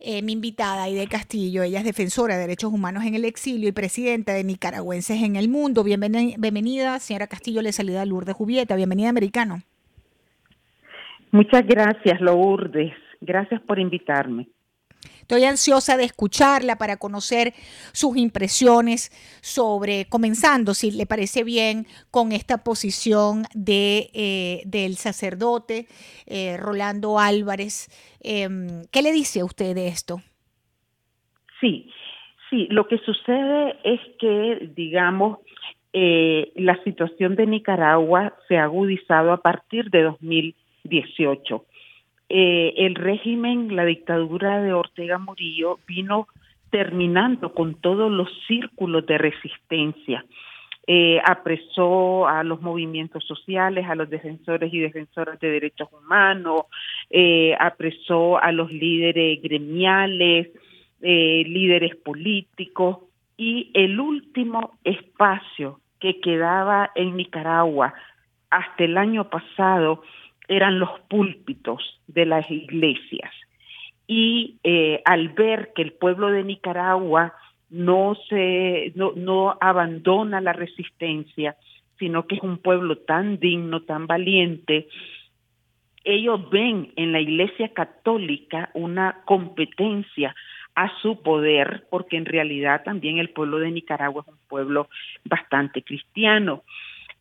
eh, 0.00 0.22
mi 0.22 0.32
invitada, 0.32 0.84
Aide 0.84 1.06
Castillo. 1.08 1.62
Ella 1.62 1.80
es 1.80 1.84
defensora 1.84 2.34
de 2.34 2.40
derechos 2.40 2.72
humanos 2.72 3.04
en 3.04 3.14
el 3.14 3.24
exilio 3.24 3.68
y 3.68 3.72
presidenta 3.72 4.32
de 4.32 4.44
Nicaragüenses 4.44 5.22
en 5.22 5.36
el 5.36 5.48
Mundo. 5.48 5.82
Bienvenida, 5.82 6.98
señora 7.00 7.26
Castillo. 7.26 7.62
Le 7.62 7.72
saluda 7.72 8.04
Lourdes 8.04 8.36
Jubieta. 8.36 8.76
Bienvenida, 8.76 9.08
americano. 9.08 9.62
Muchas 11.30 11.66
gracias, 11.66 12.20
Lourdes. 12.20 12.92
Gracias 13.20 13.60
por 13.62 13.78
invitarme. 13.78 14.48
Estoy 15.28 15.44
ansiosa 15.44 15.98
de 15.98 16.04
escucharla 16.04 16.76
para 16.76 16.96
conocer 16.96 17.52
sus 17.92 18.16
impresiones 18.16 19.10
sobre, 19.42 20.06
comenzando, 20.08 20.72
si 20.72 20.90
le 20.90 21.04
parece 21.04 21.44
bien, 21.44 21.84
con 22.10 22.32
esta 22.32 22.64
posición 22.64 23.42
de, 23.54 24.08
eh, 24.14 24.62
del 24.64 24.94
sacerdote 24.94 25.84
eh, 26.26 26.56
Rolando 26.56 27.18
Álvarez. 27.18 27.90
Em, 28.22 28.84
¿Qué 28.90 29.02
le 29.02 29.12
dice 29.12 29.40
a 29.40 29.44
usted 29.44 29.74
de 29.74 29.88
esto? 29.88 30.22
Sí, 31.60 31.90
sí, 32.48 32.66
lo 32.70 32.88
que 32.88 32.96
sucede 32.96 33.76
es 33.84 34.00
que, 34.18 34.70
digamos, 34.74 35.40
eh, 35.92 36.52
la 36.54 36.82
situación 36.84 37.36
de 37.36 37.46
Nicaragua 37.46 38.32
se 38.48 38.56
ha 38.56 38.64
agudizado 38.64 39.32
a 39.32 39.42
partir 39.42 39.90
de 39.90 40.04
2018 40.04 41.66
eh, 42.28 42.74
el 42.76 42.94
régimen, 42.94 43.74
la 43.74 43.84
dictadura 43.84 44.62
de 44.62 44.72
Ortega 44.72 45.18
Murillo 45.18 45.78
vino 45.86 46.28
terminando 46.70 47.54
con 47.54 47.74
todos 47.74 48.10
los 48.10 48.28
círculos 48.46 49.06
de 49.06 49.16
resistencia. 49.16 50.24
Eh, 50.86 51.20
apresó 51.24 52.26
a 52.26 52.42
los 52.44 52.60
movimientos 52.62 53.24
sociales, 53.24 53.86
a 53.88 53.94
los 53.94 54.08
defensores 54.08 54.72
y 54.72 54.78
defensoras 54.78 55.38
de 55.40 55.50
derechos 55.50 55.88
humanos, 55.92 56.62
eh, 57.10 57.54
apresó 57.58 58.38
a 58.38 58.52
los 58.52 58.70
líderes 58.72 59.42
gremiales, 59.42 60.48
líderes 61.00 61.94
políticos 61.94 62.98
y 63.36 63.70
el 63.72 64.00
último 64.00 64.78
espacio 64.82 65.78
que 66.00 66.20
quedaba 66.20 66.90
en 66.96 67.16
Nicaragua 67.16 67.94
hasta 68.50 68.84
el 68.84 68.98
año 68.98 69.30
pasado 69.30 70.02
eran 70.48 70.78
los 70.78 70.90
púlpitos 71.08 72.00
de 72.06 72.26
las 72.26 72.50
iglesias. 72.50 73.32
Y 74.06 74.56
eh, 74.64 75.02
al 75.04 75.28
ver 75.30 75.72
que 75.74 75.82
el 75.82 75.92
pueblo 75.92 76.30
de 76.30 76.42
Nicaragua 76.42 77.34
no 77.70 78.16
se 78.28 78.92
no, 78.94 79.12
no 79.14 79.56
abandona 79.60 80.40
la 80.40 80.54
resistencia, 80.54 81.56
sino 81.98 82.26
que 82.26 82.36
es 82.36 82.42
un 82.42 82.58
pueblo 82.58 82.96
tan 82.98 83.38
digno, 83.38 83.82
tan 83.82 84.06
valiente, 84.06 84.88
ellos 86.04 86.48
ven 86.50 86.92
en 86.96 87.12
la 87.12 87.20
Iglesia 87.20 87.68
Católica 87.74 88.70
una 88.72 89.20
competencia 89.26 90.34
a 90.74 90.90
su 91.02 91.22
poder, 91.22 91.86
porque 91.90 92.16
en 92.16 92.24
realidad 92.24 92.82
también 92.84 93.18
el 93.18 93.30
pueblo 93.30 93.58
de 93.58 93.72
Nicaragua 93.72 94.22
es 94.26 94.32
un 94.32 94.38
pueblo 94.48 94.88
bastante 95.24 95.82
cristiano. 95.82 96.62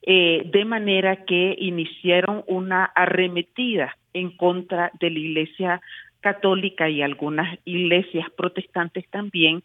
Eh, 0.10 0.44
de 0.46 0.64
manera 0.64 1.26
que 1.26 1.54
iniciaron 1.60 2.46
una 2.48 2.86
arremetida 2.86 3.98
en 4.14 4.32
contra 4.38 4.90
de 5.02 5.10
la 5.10 5.20
Iglesia 5.20 5.82
católica 6.22 6.90
y 6.90 7.02
algunas 7.02 7.60
iglesias 7.66 8.30
protestantes 8.38 9.06
también, 9.10 9.64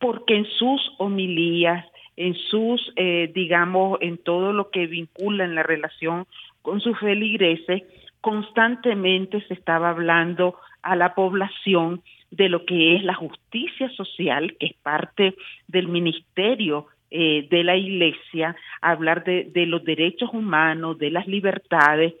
porque 0.00 0.34
en 0.34 0.44
sus 0.44 0.80
homilías, 0.98 1.86
en 2.16 2.34
sus, 2.34 2.92
eh, 2.96 3.30
digamos, 3.32 3.98
en 4.00 4.18
todo 4.18 4.52
lo 4.52 4.70
que 4.70 4.88
vincula 4.88 5.44
en 5.44 5.54
la 5.54 5.62
relación 5.62 6.26
con 6.62 6.80
sus 6.80 6.98
feligreses, 6.98 7.84
constantemente 8.20 9.40
se 9.42 9.54
estaba 9.54 9.90
hablando 9.90 10.56
a 10.82 10.96
la 10.96 11.14
población 11.14 12.02
de 12.32 12.48
lo 12.48 12.66
que 12.66 12.96
es 12.96 13.04
la 13.04 13.14
justicia 13.14 13.88
social, 13.90 14.56
que 14.58 14.66
es 14.66 14.74
parte 14.82 15.36
del 15.68 15.86
ministerio 15.86 16.88
eh, 17.18 17.48
de 17.48 17.64
la 17.64 17.76
iglesia, 17.76 18.54
hablar 18.82 19.24
de, 19.24 19.44
de 19.44 19.64
los 19.64 19.82
derechos 19.84 20.28
humanos, 20.34 20.98
de 20.98 21.10
las 21.10 21.26
libertades, 21.26 22.12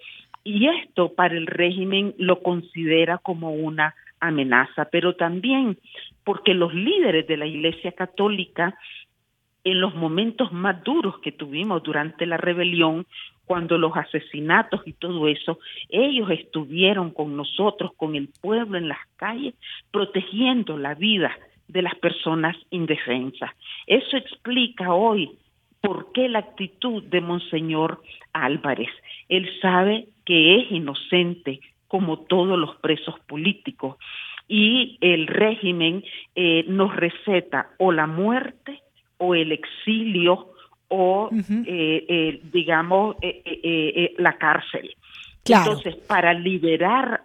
y 0.42 0.68
esto 0.68 1.12
para 1.12 1.36
el 1.36 1.46
régimen 1.46 2.14
lo 2.16 2.42
considera 2.42 3.18
como 3.18 3.52
una 3.52 3.94
amenaza, 4.20 4.86
pero 4.90 5.14
también 5.14 5.76
porque 6.24 6.54
los 6.54 6.72
líderes 6.72 7.26
de 7.26 7.36
la 7.36 7.44
Iglesia 7.44 7.92
Católica 7.92 8.74
en 9.64 9.82
los 9.82 9.94
momentos 9.94 10.50
más 10.50 10.82
duros 10.82 11.18
que 11.18 11.32
tuvimos 11.32 11.82
durante 11.82 12.24
la 12.24 12.38
rebelión, 12.38 13.04
cuando 13.44 13.76
los 13.76 13.94
asesinatos 13.94 14.80
y 14.86 14.94
todo 14.94 15.28
eso, 15.28 15.58
ellos 15.90 16.30
estuvieron 16.30 17.10
con 17.10 17.36
nosotros, 17.36 17.92
con 17.96 18.14
el 18.14 18.30
pueblo 18.40 18.78
en 18.78 18.88
las 18.88 19.06
calles, 19.16 19.54
protegiendo 19.90 20.78
la 20.78 20.94
vida 20.94 21.36
de 21.68 21.82
las 21.82 21.94
personas 21.96 22.56
indefensas. 22.70 23.50
Eso 23.86 24.16
explica 24.16 24.92
hoy 24.94 25.30
por 25.80 26.12
qué 26.12 26.28
la 26.28 26.40
actitud 26.40 27.02
de 27.04 27.20
Monseñor 27.20 28.02
Álvarez. 28.32 28.90
Él 29.28 29.48
sabe 29.60 30.08
que 30.24 30.60
es 30.60 30.72
inocente 30.72 31.60
como 31.88 32.20
todos 32.20 32.58
los 32.58 32.76
presos 32.76 33.18
políticos 33.20 33.96
y 34.48 34.98
el 35.00 35.26
régimen 35.26 36.04
eh, 36.34 36.64
nos 36.68 36.94
receta 36.94 37.70
o 37.78 37.92
la 37.92 38.06
muerte 38.06 38.80
o 39.18 39.34
el 39.34 39.52
exilio 39.52 40.52
o, 40.88 41.30
eh, 41.32 42.04
eh, 42.08 42.40
digamos, 42.52 43.16
eh, 43.20 44.14
la 44.18 44.34
cárcel. 44.34 44.94
Entonces, 45.44 45.94
para 45.94 46.34
liberar, 46.34 47.22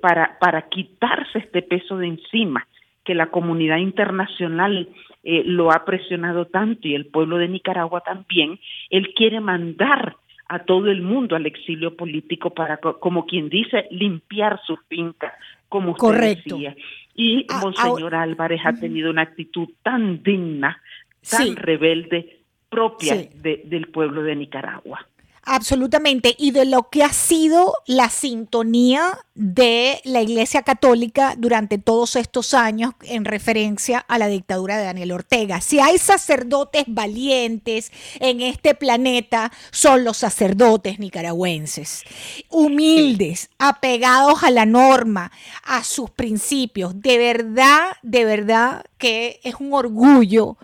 para, 0.00 0.38
para 0.38 0.68
quitarse 0.68 1.38
este 1.40 1.62
peso 1.62 1.98
de 1.98 2.06
encima, 2.06 2.66
que 3.06 3.14
la 3.14 3.30
comunidad 3.30 3.78
internacional 3.78 4.88
lo 5.22 5.72
ha 5.72 5.84
presionado 5.84 6.46
tanto 6.46 6.86
y 6.86 6.94
el 6.94 7.06
pueblo 7.06 7.38
de 7.38 7.48
Nicaragua 7.48 8.00
también, 8.00 8.60
él 8.90 9.12
quiere 9.14 9.40
mandar 9.40 10.16
a 10.48 10.60
todo 10.60 10.88
el 10.88 11.02
mundo 11.02 11.34
al 11.34 11.46
exilio 11.46 11.96
político 11.96 12.50
para, 12.50 12.76
como 12.76 13.26
quien 13.26 13.48
dice, 13.48 13.86
limpiar 13.90 14.60
su 14.64 14.76
finca, 14.88 15.34
como 15.68 15.92
usted 15.92 16.00
Correcto. 16.00 16.56
decía. 16.56 16.76
Y 17.14 17.46
Monseñor 17.60 18.14
Álvarez 18.14 18.60
ha 18.64 18.74
tenido 18.74 19.10
una 19.10 19.22
actitud 19.22 19.68
tan 19.82 20.22
digna, 20.22 20.80
tan 21.28 21.56
rebelde 21.56 22.38
propia 22.68 23.16
del 23.42 23.88
pueblo 23.88 24.22
de 24.22 24.36
Nicaragua. 24.36 25.06
Absolutamente, 25.48 26.34
y 26.36 26.50
de 26.50 26.64
lo 26.64 26.90
que 26.90 27.04
ha 27.04 27.12
sido 27.12 27.72
la 27.86 28.10
sintonía 28.10 29.16
de 29.36 30.00
la 30.02 30.20
Iglesia 30.20 30.62
Católica 30.62 31.36
durante 31.38 31.78
todos 31.78 32.16
estos 32.16 32.52
años 32.52 32.94
en 33.02 33.24
referencia 33.24 34.00
a 34.08 34.18
la 34.18 34.26
dictadura 34.26 34.76
de 34.76 34.86
Daniel 34.86 35.12
Ortega. 35.12 35.60
Si 35.60 35.78
hay 35.78 35.98
sacerdotes 35.98 36.86
valientes 36.88 37.92
en 38.18 38.40
este 38.40 38.74
planeta, 38.74 39.52
son 39.70 40.02
los 40.02 40.16
sacerdotes 40.16 40.98
nicaragüenses, 40.98 42.02
humildes, 42.48 43.48
apegados 43.56 44.42
a 44.42 44.50
la 44.50 44.66
norma, 44.66 45.30
a 45.62 45.84
sus 45.84 46.10
principios. 46.10 47.00
De 47.00 47.18
verdad, 47.18 47.92
de 48.02 48.24
verdad 48.24 48.84
que 48.98 49.38
es 49.44 49.54
un 49.60 49.72
orgullo 49.74 50.56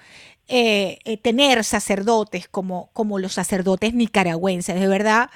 eh, 0.55 0.99
eh, 1.07 1.17
tener 1.17 1.65
sacerdotes 1.65 2.47
como, 2.47 2.91
como 2.93 3.19
los 3.19 3.33
sacerdotes 3.33 3.95
nicaragüenses, 3.95 4.79
de 4.79 4.87
verdad 4.87 5.31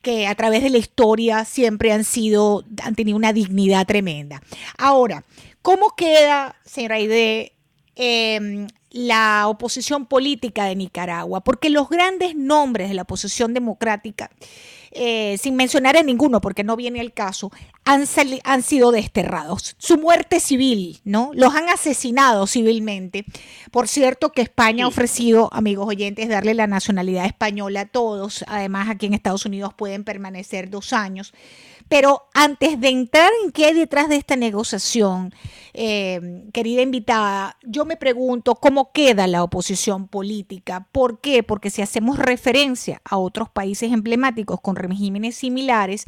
que 0.00 0.26
a 0.26 0.34
través 0.34 0.62
de 0.62 0.70
la 0.70 0.78
historia 0.78 1.44
siempre 1.44 1.92
han 1.92 2.02
sido, 2.02 2.64
han 2.82 2.94
tenido 2.94 3.18
una 3.18 3.34
dignidad 3.34 3.86
tremenda. 3.86 4.40
Ahora, 4.78 5.24
¿cómo 5.60 5.94
queda, 5.96 6.56
señora 6.64 6.96
Aide, 6.96 7.52
em, 7.96 8.66
la 8.90 9.48
oposición 9.48 10.06
política 10.06 10.64
de 10.66 10.76
Nicaragua? 10.76 11.42
Porque 11.42 11.70
los 11.70 11.88
grandes 11.88 12.34
nombres 12.34 12.88
de 12.88 12.94
la 12.94 13.02
oposición 13.02 13.54
democrática 13.54 14.30
eh, 14.96 15.36
sin 15.38 15.56
mencionar 15.56 15.96
a 15.96 16.04
ninguno, 16.04 16.40
porque 16.40 16.62
no 16.62 16.76
viene 16.76 17.00
el 17.00 17.12
caso, 17.12 17.50
han, 17.84 18.04
han 18.44 18.62
sido 18.62 18.92
desterrados. 18.92 19.74
Su 19.76 19.98
muerte 19.98 20.38
civil, 20.38 21.00
¿no? 21.02 21.32
Los 21.34 21.52
han 21.56 21.68
asesinado 21.68 22.46
civilmente. 22.46 23.24
Por 23.72 23.88
cierto 23.88 24.30
que 24.30 24.42
España 24.42 24.84
ha 24.84 24.88
ofrecido, 24.88 25.52
amigos 25.52 25.88
oyentes, 25.88 26.28
darle 26.28 26.54
la 26.54 26.68
nacionalidad 26.68 27.26
española 27.26 27.80
a 27.80 27.86
todos. 27.86 28.44
Además, 28.46 28.88
aquí 28.88 29.06
en 29.06 29.14
Estados 29.14 29.44
Unidos 29.44 29.74
pueden 29.74 30.04
permanecer 30.04 30.70
dos 30.70 30.92
años. 30.92 31.34
Pero 31.88 32.22
antes 32.34 32.80
de 32.80 32.88
entrar 32.88 33.30
en 33.44 33.52
qué 33.52 33.66
hay 33.66 33.74
detrás 33.74 34.08
de 34.08 34.16
esta 34.16 34.36
negociación, 34.36 35.32
eh, 35.76 36.20
querida 36.52 36.82
invitada, 36.82 37.56
yo 37.62 37.84
me 37.84 37.96
pregunto 37.96 38.54
cómo 38.54 38.92
queda 38.92 39.26
la 39.26 39.42
oposición 39.42 40.06
política. 40.08 40.86
¿Por 40.92 41.20
qué? 41.20 41.42
Porque 41.42 41.68
si 41.68 41.82
hacemos 41.82 42.18
referencia 42.18 43.00
a 43.04 43.18
otros 43.18 43.50
países 43.50 43.92
emblemáticos 43.92 44.60
con 44.60 44.76
regímenes 44.76 45.34
similares, 45.34 46.06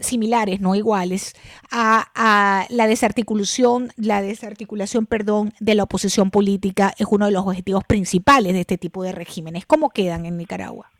similares, 0.00 0.60
no 0.60 0.74
iguales, 0.74 1.34
a, 1.70 2.66
la 2.68 2.86
desarticulación, 2.88 3.90
la 3.96 4.22
desarticulación, 4.22 5.06
perdón, 5.06 5.52
de 5.60 5.76
la 5.76 5.84
oposición 5.84 6.30
política 6.30 6.92
es 6.98 7.06
uno 7.10 7.26
de 7.26 7.32
los 7.32 7.46
objetivos 7.46 7.84
principales 7.84 8.52
de 8.52 8.60
este 8.60 8.76
tipo 8.76 9.02
de 9.04 9.12
regímenes. 9.12 9.66
¿Cómo 9.66 9.90
quedan 9.90 10.26
en 10.26 10.36
Nicaragua? 10.36 10.90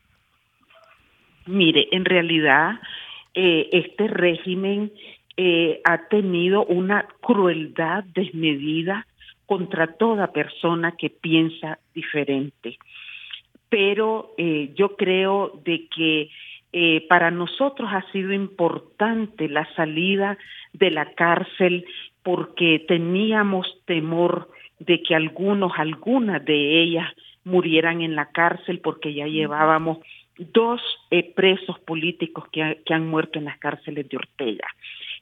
Mire, 1.46 1.88
en 1.90 2.04
realidad 2.04 2.78
eh, 3.34 3.68
este 3.72 4.08
régimen 4.08 4.92
eh, 5.36 5.80
ha 5.84 6.08
tenido 6.08 6.64
una 6.64 7.06
crueldad 7.20 8.04
desmedida 8.14 9.06
contra 9.46 9.94
toda 9.94 10.32
persona 10.32 10.92
que 10.96 11.10
piensa 11.10 11.78
diferente. 11.94 12.78
Pero 13.68 14.34
eh, 14.36 14.72
yo 14.74 14.96
creo 14.96 15.60
de 15.64 15.86
que 15.88 16.30
para 17.08 17.32
nosotros 17.32 17.90
ha 17.92 18.08
sido 18.12 18.32
importante 18.32 19.48
la 19.48 19.66
salida 19.74 20.38
de 20.72 20.92
la 20.92 21.14
cárcel 21.14 21.84
porque 22.22 22.84
teníamos 22.86 23.66
temor 23.86 24.48
de 24.78 25.02
que 25.02 25.16
algunos, 25.16 25.72
algunas 25.76 26.44
de 26.44 26.80
ellas 26.80 27.12
murieran 27.44 28.02
en 28.02 28.14
la 28.14 28.26
cárcel 28.26 28.78
porque 28.80 29.14
ya 29.14 29.26
llevábamos 29.26 29.98
dos 30.38 30.80
eh, 31.10 31.32
presos 31.34 31.78
políticos 31.80 32.44
que, 32.52 32.80
han 32.88 33.08
muerto 33.08 33.38
en 33.38 33.44
las 33.46 33.58
cárceles 33.58 34.08
de 34.08 34.16
Ortega. 34.16 34.66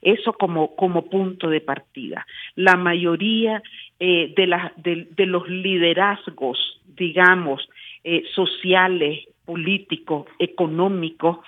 Eso 0.01 0.33
como, 0.33 0.75
como 0.75 1.09
punto 1.09 1.49
de 1.49 1.61
partida. 1.61 2.25
La 2.55 2.77
mayoría 2.77 3.61
eh, 3.99 4.33
de, 4.35 4.47
la, 4.47 4.71
de, 4.77 5.25
los 5.25 5.47
liderazgos, 5.49 6.81
digamos, 6.95 7.67
eh, 8.03 8.23
sociales, 8.33 9.25
políticos, 9.45 10.27
económicos, 10.39 11.39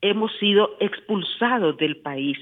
hemos 0.00 0.32
sido 0.38 0.76
expulsados 0.80 1.76
del 1.76 1.98
país. 1.98 2.38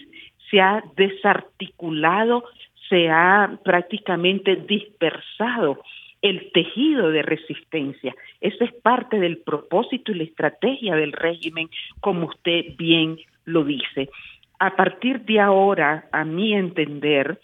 Se 0.50 0.60
ha 0.60 0.82
desarticulado, 0.96 2.44
se 2.88 3.10
ha 3.10 3.58
prácticamente 3.62 4.56
dispersado 4.56 5.82
el 6.22 6.50
tejido 6.52 7.10
de 7.10 7.22
resistencia. 7.22 8.14
Esa 8.40 8.64
es 8.64 8.72
parte 8.74 9.18
del 9.18 9.38
propósito 9.38 10.12
y 10.12 10.16
la 10.16 10.24
estrategia 10.24 10.96
del 10.96 11.12
régimen, 11.12 11.68
como 12.00 12.26
usted 12.26 12.76
bien 12.76 13.18
lo 13.44 13.64
dice. 13.64 14.10
A 14.58 14.74
partir 14.76 15.20
de 15.20 15.40
ahora, 15.40 16.08
a 16.12 16.24
mi 16.24 16.54
entender, 16.54 17.38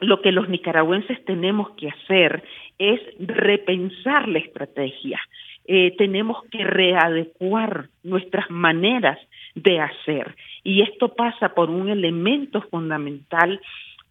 lo 0.00 0.20
que 0.20 0.32
los 0.32 0.48
nicaragüenses 0.48 1.24
tenemos 1.24 1.70
que 1.76 1.88
hacer 1.88 2.42
es 2.78 3.00
repensar 3.20 4.28
la 4.28 4.38
estrategia. 4.38 5.20
Eh, 5.66 5.94
tenemos 5.96 6.42
que 6.50 6.64
readecuar 6.64 7.88
nuestras 8.02 8.50
maneras 8.50 9.18
de 9.54 9.78
hacer. 9.78 10.34
Y 10.64 10.82
esto 10.82 11.14
pasa 11.14 11.54
por 11.54 11.70
un 11.70 11.88
elemento 11.88 12.62
fundamental 12.62 13.60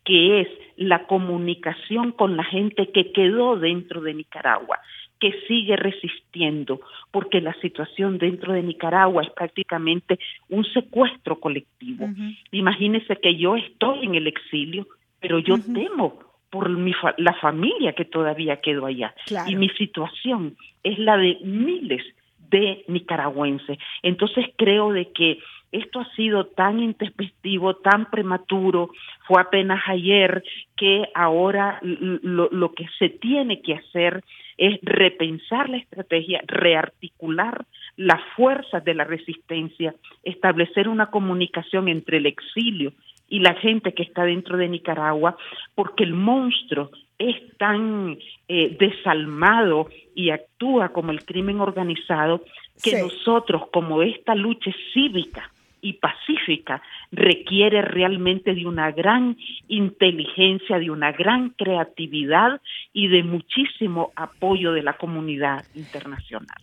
que 0.04 0.42
es 0.42 0.48
la 0.78 1.06
comunicación 1.06 2.12
con 2.12 2.38
la 2.38 2.44
gente 2.44 2.92
que 2.92 3.12
quedó 3.12 3.58
dentro 3.58 4.02
de 4.02 4.14
Nicaragua, 4.14 4.80
que 5.20 5.34
sigue 5.48 5.76
resistiendo, 5.76 6.82
porque 7.12 7.42
la 7.42 7.54
situación 7.62 8.18
dentro 8.18 8.54
de 8.54 8.64
Nicaragua 8.64 9.22
es 9.22 9.30
prácticamente 9.30 10.18
un 10.50 10.66
secuestro 10.66 11.40
colectivo. 11.40 12.10
Imagínese 12.52 13.18
que 13.18 13.36
yo 13.36 13.56
estoy 13.56 14.06
en 14.06 14.16
el 14.16 14.26
exilio, 14.26 14.88
pero 15.20 15.38
yo 15.38 15.58
temo 15.74 16.20
por 16.50 16.70
mi 16.70 16.94
la 17.18 17.34
familia 17.34 17.94
que 17.94 18.06
todavía 18.06 18.60
quedó 18.62 18.88
allá. 18.88 19.14
Y 19.48 19.56
mi 19.56 19.70
situación 19.70 20.58
es 20.84 20.98
la 20.98 21.18
de 21.18 21.38
miles 21.44 22.04
de 22.50 22.84
nicaragüenses. 22.88 23.78
Entonces 24.04 24.46
creo 24.58 24.92
de 24.92 25.12
que 25.12 25.40
esto 25.72 26.02
ha 26.02 26.16
sido 26.16 26.46
tan 26.48 26.80
intempestivo, 26.82 27.76
tan 27.76 28.10
prematuro, 28.10 28.90
fue 29.26 29.42
apenas 29.42 29.82
ayer 29.88 30.44
que 30.76 31.06
ahora 31.16 31.80
lo, 31.82 32.50
lo, 32.52 32.74
que 32.74 32.88
se 33.00 33.10
tiene 33.10 33.62
que 33.62 33.76
hacer 33.76 34.24
es 34.58 34.80
repensar 34.82 35.70
la 35.70 35.78
estrategia, 35.78 36.42
rearticular 36.46 37.66
las 37.96 38.22
fuerzas 38.36 38.84
de 38.84 38.94
la 38.94 39.06
resistencia, 39.06 39.96
establecer 40.24 40.90
una 40.90 41.08
comunicación 41.08 41.88
entre 41.88 42.18
el 42.18 42.26
exilio 42.26 42.92
y 43.30 43.40
la 43.40 43.54
gente 43.54 43.94
que 43.94 44.04
está 44.04 44.24
dentro 44.24 44.58
de 44.58 44.68
Nicaragua, 44.68 45.38
porque 45.74 46.04
el 46.04 46.14
monstruo 46.14 46.92
es 47.18 47.38
tan 47.58 48.18
eh, 48.50 48.76
desalmado 48.78 49.88
y 50.14 50.32
actúa 50.32 50.90
como 50.90 51.12
el 51.12 51.24
crimen 51.24 51.62
organizado 51.62 52.44
que 52.84 53.00
nosotros, 53.00 53.70
como 53.72 54.02
esta 54.02 54.36
lucha 54.36 54.72
cívica 54.94 55.50
y 55.82 55.94
pacífica, 55.94 56.82
requiere 57.12 57.82
realmente 57.82 58.54
de 58.54 58.66
una 58.66 58.92
gran 58.92 59.38
inteligencia, 59.68 60.80
de 60.80 60.92
una 60.92 61.12
gran 61.12 61.50
creatividad 61.50 62.62
y 62.94 63.08
de 63.08 63.24
muchísimo 63.24 64.12
apoyo 64.16 64.74
de 64.74 64.84
la 64.84 64.94
comunidad 64.94 65.66
internacional. 65.76 66.62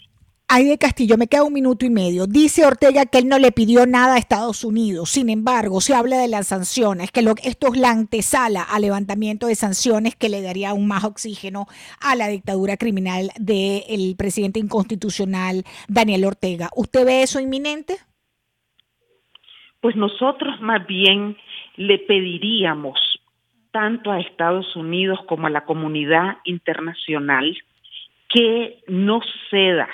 Aide 0.50 0.78
Castillo, 0.78 1.18
me 1.18 1.26
queda 1.26 1.42
un 1.42 1.52
minuto 1.52 1.84
y 1.84 1.90
medio. 1.90 2.26
Dice 2.26 2.64
Ortega 2.64 3.04
que 3.04 3.18
él 3.18 3.28
no 3.28 3.38
le 3.38 3.52
pidió 3.52 3.84
nada 3.84 4.14
a 4.14 4.18
Estados 4.18 4.64
Unidos. 4.64 5.10
Sin 5.10 5.28
embargo, 5.28 5.82
se 5.82 5.94
habla 5.94 6.16
de 6.16 6.26
las 6.26 6.46
sanciones, 6.46 7.10
que 7.10 7.22
esto 7.42 7.74
es 7.74 7.78
la 7.78 7.90
antesala 7.90 8.62
al 8.62 8.80
levantamiento 8.80 9.46
de 9.46 9.54
sanciones 9.54 10.16
que 10.16 10.30
le 10.30 10.40
daría 10.40 10.72
un 10.72 10.86
más 10.86 11.04
oxígeno 11.04 11.66
a 12.00 12.16
la 12.16 12.28
dictadura 12.28 12.78
criminal 12.78 13.30
del 13.38 14.14
presidente 14.16 14.58
inconstitucional 14.58 15.64
Daniel 15.86 16.24
Ortega. 16.24 16.70
¿Usted 16.74 17.04
ve 17.04 17.22
eso 17.22 17.40
inminente? 17.40 17.98
Pues 19.80 19.96
nosotros 19.96 20.60
más 20.60 20.86
bien 20.86 21.36
le 21.76 21.98
pediríamos 21.98 22.98
tanto 23.70 24.10
a 24.10 24.20
Estados 24.20 24.74
Unidos 24.76 25.20
como 25.26 25.46
a 25.46 25.50
la 25.50 25.64
comunidad 25.64 26.38
internacional 26.44 27.56
que 28.28 28.82
no 28.88 29.20
ceda 29.50 29.88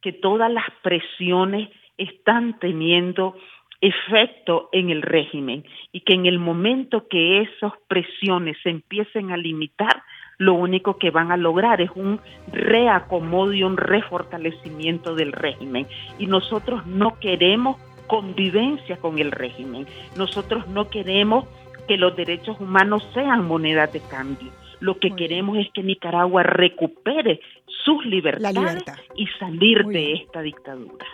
que 0.00 0.12
todas 0.12 0.52
las 0.52 0.66
presiones 0.82 1.70
están 1.96 2.58
teniendo 2.58 3.36
efecto 3.80 4.68
en 4.72 4.90
el 4.90 5.02
régimen 5.02 5.64
y 5.92 6.00
que 6.00 6.14
en 6.14 6.26
el 6.26 6.38
momento 6.38 7.08
que 7.08 7.40
esas 7.40 7.72
presiones 7.88 8.56
se 8.62 8.70
empiecen 8.70 9.32
a 9.32 9.36
limitar, 9.36 10.02
lo 10.38 10.54
único 10.54 10.98
que 10.98 11.10
van 11.10 11.32
a 11.32 11.36
lograr 11.36 11.80
es 11.80 11.90
un 11.94 12.20
reacomodo 12.52 13.52
y 13.52 13.62
un 13.62 13.76
refortalecimiento 13.76 15.14
del 15.14 15.32
régimen. 15.32 15.86
Y 16.18 16.26
nosotros 16.26 16.86
no 16.86 17.18
queremos 17.20 17.76
convivencia 18.06 18.96
con 18.98 19.18
el 19.18 19.30
régimen. 19.30 19.86
Nosotros 20.16 20.66
no 20.68 20.88
queremos 20.88 21.44
que 21.86 21.96
los 21.96 22.16
derechos 22.16 22.58
humanos 22.60 23.06
sean 23.12 23.46
moneda 23.46 23.86
de 23.86 24.00
cambio. 24.00 24.50
Lo 24.80 24.98
que 24.98 25.10
queremos 25.10 25.58
es 25.58 25.68
que 25.72 25.82
Nicaragua 25.82 26.42
recupere 26.42 27.40
sus 27.84 28.04
libertades 28.06 28.84
y 29.16 29.26
salir 29.38 29.84
de 29.86 30.14
esta 30.14 30.42
dictadura. 30.42 31.06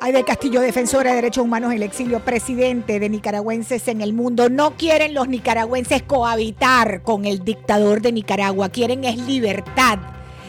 Aide 0.00 0.24
Castillo, 0.24 0.60
defensora 0.60 1.10
de 1.10 1.16
derechos 1.16 1.44
humanos 1.44 1.70
en 1.70 1.78
el 1.78 1.82
exilio, 1.82 2.20
presidente 2.20 2.98
de 2.98 3.08
nicaragüenses 3.08 3.88
en 3.88 4.00
el 4.00 4.12
mundo. 4.12 4.48
No 4.48 4.72
quieren 4.72 5.14
los 5.14 5.28
nicaragüenses 5.28 6.02
cohabitar 6.02 7.02
con 7.02 7.24
el 7.24 7.44
dictador 7.44 8.02
de 8.02 8.12
Nicaragua, 8.12 8.68
quieren 8.68 9.04
es 9.04 9.16
libertad. 9.26 9.98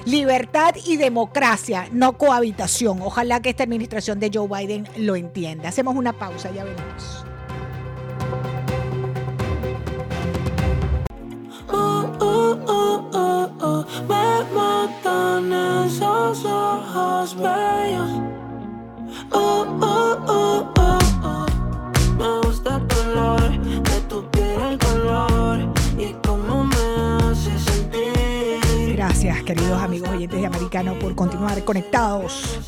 Libertad 0.06 0.76
y 0.86 0.98
democracia, 0.98 1.88
no 1.92 2.18
cohabitación. 2.18 3.02
Ojalá 3.02 3.42
que 3.42 3.50
esta 3.50 3.64
administración 3.64 4.20
de 4.20 4.30
Joe 4.32 4.48
Biden 4.48 4.88
lo 4.98 5.16
entienda. 5.16 5.70
Hacemos 5.70 5.96
una 5.96 6.14
pausa, 6.14 6.52
ya 6.52 6.64
venimos. 6.64 7.26
me 22.18 22.40
gusta 22.42 22.78
el 22.78 22.88
color 22.88 23.60
de 23.84 24.02
tu 24.08 24.30
piel, 24.32 24.62
el 24.72 24.78
color 24.78 25.85
queridos 29.46 29.80
amigos 29.82 30.10
oyentes 30.10 30.40
de 30.40 30.48
Americano, 30.48 30.98
por 30.98 31.16
continuar 31.16 31.64
conectados 31.64 32.60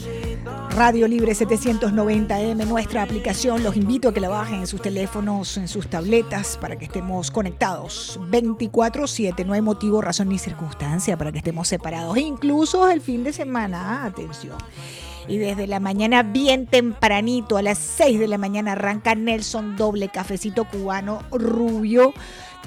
Radio 0.75 1.07
Libre 1.07 1.31
790M, 1.33 2.67
nuestra 2.67 3.01
aplicación. 3.01 3.63
Los 3.63 3.75
invito 3.75 4.09
a 4.09 4.13
que 4.13 4.19
la 4.19 4.29
bajen 4.29 4.59
en 4.59 4.67
sus 4.67 4.79
teléfonos, 4.79 5.57
en 5.57 5.67
sus 5.67 5.89
tabletas, 5.89 6.55
para 6.61 6.77
que 6.77 6.85
estemos 6.85 7.31
conectados 7.31 8.19
24/7. 8.29 9.43
No 9.43 9.53
hay 9.53 9.61
motivo, 9.61 10.01
razón 10.01 10.29
ni 10.29 10.37
circunstancia 10.37 11.17
para 11.17 11.31
que 11.31 11.39
estemos 11.39 11.67
separados, 11.67 12.15
incluso 12.17 12.87
el 12.91 13.01
fin 13.01 13.23
de 13.23 13.33
semana. 13.33 14.05
Atención. 14.05 14.57
Y 15.27 15.37
desde 15.37 15.67
la 15.67 15.79
mañana 15.79 16.23
bien 16.23 16.67
tempranito, 16.67 17.57
a 17.57 17.61
las 17.61 17.77
6 17.77 18.19
de 18.19 18.27
la 18.27 18.37
mañana, 18.37 18.73
arranca 18.73 19.15
Nelson 19.15 19.75
Doble 19.75 20.09
Cafecito 20.09 20.65
Cubano 20.65 21.23
Rubio 21.31 22.13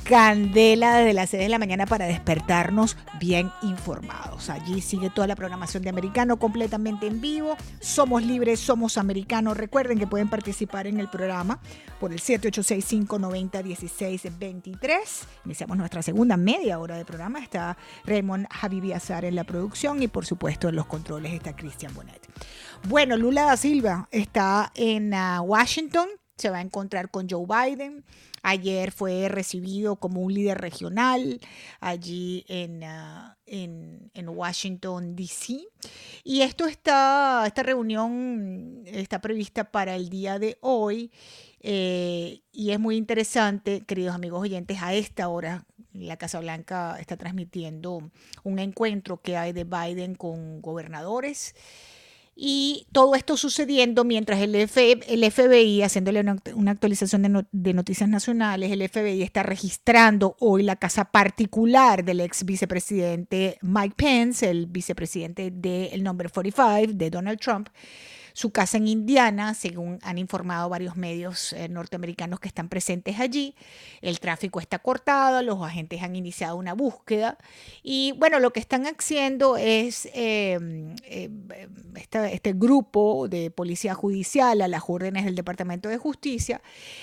candela 0.05 0.97
desde 0.97 1.13
las 1.13 1.31
6 1.31 1.45
de 1.45 1.49
la 1.49 1.59
mañana 1.59 1.87
para 1.87 2.07
despertarnos 2.07 2.97
bien 3.19 3.51
informados. 3.63 4.51
Allí 4.51 4.81
sigue 4.81 5.11
toda 5.11 5.27
la 5.27 5.35
programación 5.37 5.83
de 5.83 5.89
Americano 5.89 6.39
completamente 6.39 7.07
en 7.07 7.21
vivo. 7.21 7.57
Somos 7.81 8.23
libres, 8.23 8.61
somos 8.61 8.97
americanos. 8.99 9.57
Recuerden 9.57 9.99
que 9.99 10.07
pueden 10.07 10.29
participar 10.29 10.87
en 10.87 11.01
el 11.01 11.09
programa 11.09 11.59
por 11.99 12.13
el 12.13 12.21
786-590-1623. 12.21 14.99
Iniciamos 15.45 15.77
nuestra 15.77 16.03
segunda 16.03 16.37
media 16.37 16.79
hora 16.79 16.97
de 16.97 17.05
programa. 17.05 17.41
Está 17.41 17.77
Raymond 18.05 18.47
Javi 18.51 18.93
Azar 18.93 19.25
en 19.25 19.35
la 19.35 19.43
producción 19.45 20.03
y 20.03 20.09
por 20.09 20.27
supuesto 20.27 20.69
en 20.69 20.77
los 20.77 20.87
controles 20.87 21.33
está 21.33 21.55
Cristian 21.55 21.95
Bonet. 21.95 22.21
Bueno, 22.89 23.17
Lula 23.17 23.45
da 23.45 23.57
Silva 23.57 24.09
está 24.11 24.73
en 24.75 25.15
ah, 25.15 25.41
Washington. 25.43 26.09
Se 26.37 26.51
va 26.51 26.59
a 26.59 26.63
encontrar 26.63 27.11
con 27.11 27.29
Joe 27.29 27.47
Biden 27.47 28.05
Ayer 28.43 28.91
fue 28.91 29.29
recibido 29.29 29.97
como 29.97 30.23
un 30.23 30.33
líder 30.33 30.59
regional 30.59 31.41
allí 31.81 32.45
en, 32.49 32.83
ah, 32.85 33.37
en, 33.45 34.11
Washington, 34.29 35.15
D.C. 35.15 35.61
Y 36.25 36.43
esto 36.43 36.67
está, 36.67 37.45
esta 37.47 37.63
reunión 37.63 38.83
está 38.87 39.21
prevista 39.21 39.71
para 39.71 39.95
el 39.97 40.09
día 40.09 40.39
de 40.39 40.57
hoy. 40.61 41.11
Eh, 41.61 42.41
y 42.53 42.71
es 42.71 42.81
muy 42.81 42.97
interesante, 42.97 43.83
queridos 43.83 44.15
amigos 44.15 44.41
oyentes, 44.41 44.79
a 44.81 44.95
esta 44.95 45.29
hora 45.29 45.67
la 45.93 46.17
Casa 46.17 46.41
Blanca 46.41 46.97
está 46.99 47.17
transmitiendo 47.17 48.11
un 48.45 48.59
encuentro 48.59 49.21
que 49.21 49.37
hay 49.37 49.53
de 49.53 49.65
Biden 49.65 50.15
con 50.15 50.63
gobernadores 50.63 51.55
y 52.35 52.87
todo 52.93 53.15
esto 53.15 53.37
sucediendo 53.37 54.05
mientras 54.05 54.41
el, 54.41 54.55
el 54.55 54.69
FBI, 54.69 55.83
haciéndole 55.83 56.21
una, 56.55 56.71
actualización 56.71 57.23
de, 57.23 57.45
de, 57.53 57.75
noticias 57.75 58.09
nacionales, 58.09 58.73
el 58.73 58.89
FBI 58.89 59.23
está 59.23 59.43
registrando 59.43 60.37
hoy 60.41 60.63
la 60.63 60.77
casa 60.77 61.07
particular 61.07 62.05
del 62.05 62.21
ex 62.21 62.45
vicepresidente 62.45 63.59
Mike 63.61 63.95
Pence, 63.97 64.49
el 64.49 64.67
vicepresidente 64.67 65.51
del 65.51 66.03
Number 66.03 66.31
45 66.31 66.95
de 66.95 67.11
Donald 67.11 67.39
Trump 67.39 67.69
su 68.33 68.51
casa 68.51 68.77
en 68.77 68.89
Indiana, 68.89 69.55
según 69.55 69.99
han 70.03 70.19
informado 70.19 70.69
varios 70.69 70.97
medios 70.97 71.53
eh, 71.53 71.69
norteamericanos 71.69 72.41
que 72.41 72.49
están 72.49 72.69
presentes 72.69 73.21
allí. 73.21 73.55
El 74.01 74.21
tráfico 74.21 74.61
está 74.61 74.79
cortado, 74.79 75.43
los 75.43 75.63
agentes 75.63 76.03
han 76.03 76.17
iniciado 76.17 76.57
una 76.57 76.75
búsqueda 76.75 77.39
y 77.83 78.13
bueno, 78.19 78.39
lo 78.39 78.53
que 78.53 78.61
están 78.61 78.87
haciendo 78.87 79.57
es 79.57 80.09
em, 80.13 80.95
em, 81.05 81.49
este, 81.95 82.53
grupo 82.53 83.29
de 83.29 83.51
policía 83.51 83.95
judicial 83.95 84.61
a 84.63 84.69
las 84.69 84.83
órdenes 84.87 85.25
del 85.25 85.35
Departamento 85.35 85.89
de 85.89 85.99
Justicia 85.99 86.61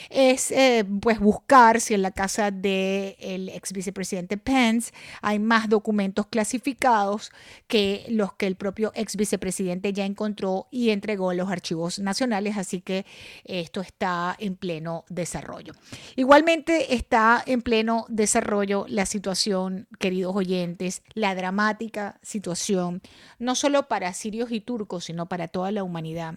es 0.09 0.51
eh, 0.51 0.85
pues 1.01 1.19
buscar 1.19 1.81
si 1.81 1.93
en 1.93 2.01
la 2.01 2.11
casa 2.11 2.51
del 2.51 3.49
ex 3.49 3.73
vicepresidente 3.73 4.37
Pence 4.37 4.91
hay 5.21 5.39
más 5.39 5.69
documentos 5.69 6.27
clasificados 6.27 7.31
que 7.67 8.05
los 8.09 8.33
que 8.33 8.47
el 8.47 8.55
propio 8.55 8.91
ex 8.95 9.15
vicepresidente 9.15 9.93
ya 9.93 10.05
encontró 10.05 10.67
y 10.71 10.89
entregó 10.89 11.16
los 11.17 11.49
archivos 11.49 11.99
nacionales, 11.99 12.57
así 12.57 12.81
que 12.81 13.05
esto 13.43 13.81
está 13.81 14.35
en 14.39 14.55
pleno 14.55 15.05
desarrollo. 15.09 15.73
Igualmente 16.15 16.95
está 16.95 17.43
en 17.45 17.61
pleno 17.61 18.05
desarrollo 18.07 18.85
la 18.87 19.05
situación, 19.05 19.87
queridos 19.99 20.35
oyentes, 20.35 21.01
la 21.13 21.35
dramática 21.35 22.19
situación, 22.21 23.01
no 23.39 23.55
solo 23.55 23.87
para 23.87 24.13
sirios 24.13 24.51
y 24.51 24.61
turcos, 24.61 25.05
sino 25.05 25.27
para 25.27 25.47
toda 25.47 25.71
la 25.71 25.83
humanidad. 25.83 26.35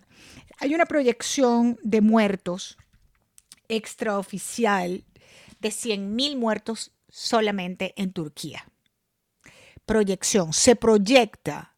Hay 0.59 0.75
una 0.75 0.87
proyección 0.87 1.79
de 1.83 2.01
muertos 2.01 2.77
extraoficial 3.69 5.05
de 5.61 5.69
100.000 5.69 6.37
muertos 6.37 6.93
solamente 7.09 7.95
en 7.97 8.13
Turquía. 8.13 8.67
Proyección. 9.87 10.53
Se 10.53 10.77
proyecta 10.77 11.75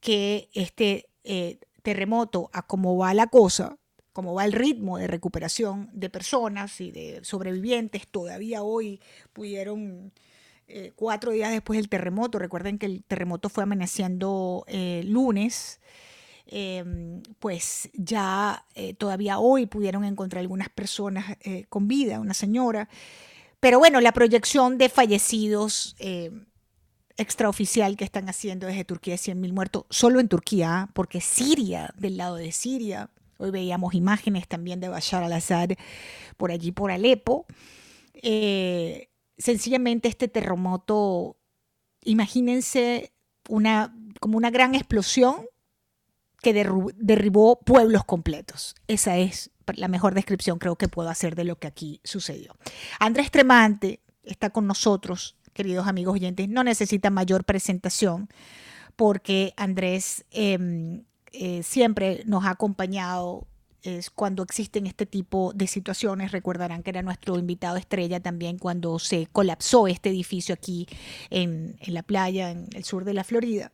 que 0.00 0.50
este 0.52 1.08
eh, 1.24 1.58
terremoto 1.82 2.50
a 2.52 2.66
cómo 2.66 2.96
va 2.96 3.14
la 3.14 3.26
cosa, 3.26 3.78
cómo 4.12 4.34
va 4.34 4.44
el 4.44 4.52
ritmo 4.52 4.98
de 4.98 5.06
recuperación 5.06 5.90
de 5.92 6.10
personas 6.10 6.80
y 6.80 6.90
de 6.90 7.20
sobrevivientes, 7.22 8.06
todavía 8.08 8.62
hoy 8.62 9.00
pudieron, 9.32 10.12
eh, 10.68 10.92
cuatro 10.94 11.32
días 11.32 11.50
después 11.50 11.78
del 11.78 11.88
terremoto, 11.88 12.38
recuerden 12.38 12.78
que 12.78 12.86
el 12.86 13.04
terremoto 13.04 13.48
fue 13.48 13.64
amaneciendo 13.64 14.64
eh, 14.68 15.02
lunes, 15.06 15.80
em, 16.46 17.22
pues 17.38 17.90
ya 17.94 18.66
eh, 18.74 18.94
todavía 18.94 19.38
hoy 19.38 19.66
pudieron 19.66 20.04
encontrar 20.04 20.40
algunas 20.40 20.68
personas 20.68 21.36
con 21.68 21.88
vida, 21.88 22.20
una 22.20 22.34
señora. 22.34 22.88
Pero 23.60 23.78
bueno, 23.78 24.00
la 24.00 24.12
proyección 24.12 24.76
de 24.76 24.88
fallecidos 24.88 25.96
extraoficial 27.22 27.96
que 27.96 28.04
están 28.04 28.28
haciendo 28.28 28.66
desde 28.66 28.84
Turquía 28.84 29.14
de 29.14 29.18
100.000 29.18 29.52
muertos, 29.52 29.84
solo 29.90 30.20
en 30.20 30.28
Turquía, 30.28 30.90
porque 30.92 31.20
Siria, 31.20 31.94
del 31.96 32.16
lado 32.16 32.36
de 32.36 32.52
Siria, 32.52 33.10
Hoy 33.42 33.50
veíamos 33.50 33.94
imágenes 33.94 34.46
también 34.46 34.78
de 34.78 34.88
Bashar 34.88 35.24
al-Assad 35.24 35.70
por 36.36 36.52
allí, 36.52 36.70
por 36.70 36.92
Alepo. 36.92 37.44
Eh, 38.14 39.08
sencillamente 39.36 40.06
este 40.06 40.28
terremoto, 40.28 41.36
imagínense 42.04 43.12
una, 43.48 43.96
como 44.20 44.36
una 44.36 44.52
gran 44.52 44.76
explosión 44.76 45.44
que 46.40 46.52
derribó 46.54 47.58
pueblos 47.58 48.04
completos. 48.04 48.76
Esa 48.86 49.18
es 49.18 49.50
la 49.74 49.88
mejor 49.88 50.14
descripción 50.14 50.60
creo 50.60 50.76
que 50.76 50.86
puedo 50.86 51.08
hacer 51.08 51.34
de 51.34 51.42
lo 51.42 51.58
que 51.58 51.66
aquí 51.66 52.00
sucedió. 52.04 52.54
Andrés 53.00 53.32
Tremante 53.32 53.98
está 54.22 54.50
con 54.50 54.68
nosotros, 54.68 55.36
queridos 55.52 55.86
amigos 55.86 56.14
oyentes, 56.14 56.48
no 56.48 56.64
necesita 56.64 57.10
mayor 57.10 57.44
presentación 57.44 58.28
porque 58.96 59.54
Andrés 59.56 60.24
em, 60.30 61.04
eh, 61.32 61.62
siempre 61.62 62.22
nos 62.26 62.44
ha 62.44 62.50
acompañado 62.50 63.46
es 63.82 64.10
cuando 64.10 64.42
existen 64.42 64.86
este 64.86 65.06
tipo 65.06 65.52
de 65.54 65.66
situaciones. 65.66 66.32
Recordarán 66.32 66.82
que 66.82 66.90
era 66.90 67.02
nuestro 67.02 67.38
invitado 67.38 67.76
estrella 67.76 68.20
también 68.20 68.58
cuando 68.58 68.98
se 68.98 69.26
colapsó 69.32 69.86
este 69.86 70.10
edificio 70.10 70.54
aquí 70.54 70.86
en, 71.30 71.76
la 71.86 72.02
playa, 72.02 72.50
en 72.50 72.66
el 72.74 72.84
sur 72.84 73.04
de 73.04 73.14
la 73.14 73.24
Florida. 73.24 73.70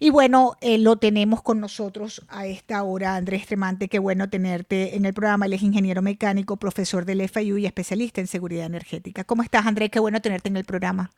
Y 0.00 0.10
bueno, 0.10 0.54
eh, 0.60 0.78
lo 0.78 0.96
tenemos 0.96 1.42
con 1.42 1.60
nosotros 1.60 2.24
a 2.28 2.46
esta 2.46 2.82
hora, 2.82 3.16
Andrés 3.16 3.46
Tremante. 3.46 3.88
Qué 3.88 3.98
bueno 3.98 4.28
tenerte 4.28 4.96
en 4.96 5.04
el 5.04 5.14
programa. 5.14 5.46
Él 5.46 5.52
es 5.52 5.62
ingeniero 5.62 6.02
mecánico, 6.02 6.56
profesor 6.56 7.04
del 7.04 7.28
FIU 7.28 7.58
y 7.58 7.66
especialista 7.66 8.20
en 8.20 8.26
seguridad 8.26 8.66
energética. 8.66 9.24
¿Cómo 9.24 9.42
estás, 9.42 9.66
Andrés? 9.66 9.90
Qué 9.90 10.00
bueno 10.00 10.20
tenerte 10.20 10.48
en 10.48 10.56
el 10.56 10.64
programa. 10.64 11.10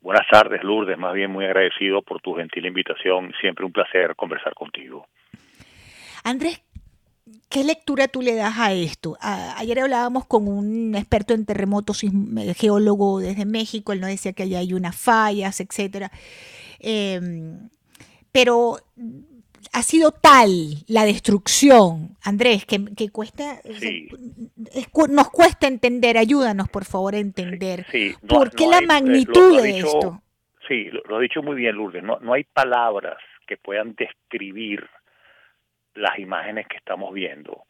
Buenas 0.00 0.26
tardes, 0.30 0.62
Lourdes. 0.64 0.96
Más 0.98 1.12
bien 1.12 1.30
muy 1.30 1.44
agradecido 1.44 2.00
por 2.00 2.22
tu 2.22 2.34
gentil 2.34 2.64
invitación. 2.64 3.32
Siempre 3.40 3.66
un 3.66 3.72
placer 3.72 4.16
conversar 4.16 4.54
contigo. 4.54 5.06
Andrés, 6.24 6.62
¿qué 7.50 7.64
lectura 7.64 8.08
tú 8.08 8.22
le 8.22 8.34
das 8.34 8.58
a 8.58 8.72
esto? 8.72 9.16
ayer 9.20 9.80
hablábamos 9.80 10.24
con 10.24 10.48
un 10.48 10.94
experto 10.94 11.34
en 11.34 11.44
terremotos, 11.44 12.02
geólogo 12.56 13.18
desde 13.18 13.44
México. 13.44 13.92
Él 13.92 14.00
nos 14.00 14.10
decía 14.10 14.32
que 14.32 14.44
allá 14.44 14.60
hay 14.60 14.72
unas 14.72 14.96
fallas, 14.96 15.60
etcétera. 15.60 16.10
Em, 16.78 17.68
pero 18.32 18.78
ha 19.72 19.82
sido 19.82 20.12
tal 20.12 20.48
la 20.88 21.04
destrucción, 21.04 22.16
Andrés, 22.24 22.64
que, 22.64 23.10
cuesta, 23.10 23.60
nos 25.10 25.30
cuesta 25.30 25.66
entender, 25.66 26.16
ayúdanos 26.16 26.68
por 26.68 26.84
favor 26.84 27.14
a 27.14 27.18
entender 27.18 27.84
por 28.26 28.50
qué 28.52 28.66
la 28.66 28.78
eh, 28.78 28.86
magnitud 28.86 29.60
de 29.60 29.80
esto. 29.80 30.22
Sí, 30.66 30.88
lo, 31.08 31.16
ha 31.16 31.20
dicho 31.20 31.42
muy 31.42 31.56
bien 31.56 31.76
Lourdes, 31.76 32.02
no, 32.02 32.18
no 32.20 32.32
hay 32.32 32.44
palabras 32.44 33.18
que 33.46 33.56
puedan 33.56 33.94
describir 33.96 34.88
las 35.94 36.18
imágenes 36.18 36.66
que 36.66 36.76
estamos 36.76 37.12
viendo. 37.12 37.64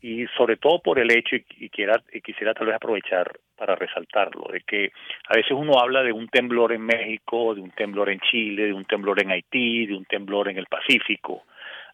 Y 0.00 0.26
sobre 0.36 0.56
todo 0.56 0.80
por 0.80 0.98
el 0.98 1.16
hecho, 1.16 1.36
y, 1.36 1.68
quiera, 1.70 2.02
y 2.12 2.20
quisiera 2.20 2.54
tal 2.54 2.66
vez 2.66 2.76
aprovechar 2.76 3.38
para 3.56 3.76
resaltarlo, 3.76 4.48
de 4.52 4.62
que 4.62 4.90
a 5.28 5.36
veces 5.36 5.52
uno 5.52 5.74
habla 5.80 6.02
de 6.02 6.12
un 6.12 6.28
temblor 6.28 6.72
en 6.72 6.82
México, 6.82 7.54
de 7.54 7.60
un 7.60 7.70
temblor 7.70 8.10
en 8.10 8.18
Chile, 8.18 8.66
de 8.66 8.72
un 8.72 8.84
temblor 8.84 9.22
en 9.22 9.30
Haití, 9.30 9.86
de 9.86 9.94
un 9.94 10.04
temblor 10.04 10.48
en 10.48 10.58
el 10.58 10.66
Pacífico. 10.66 11.44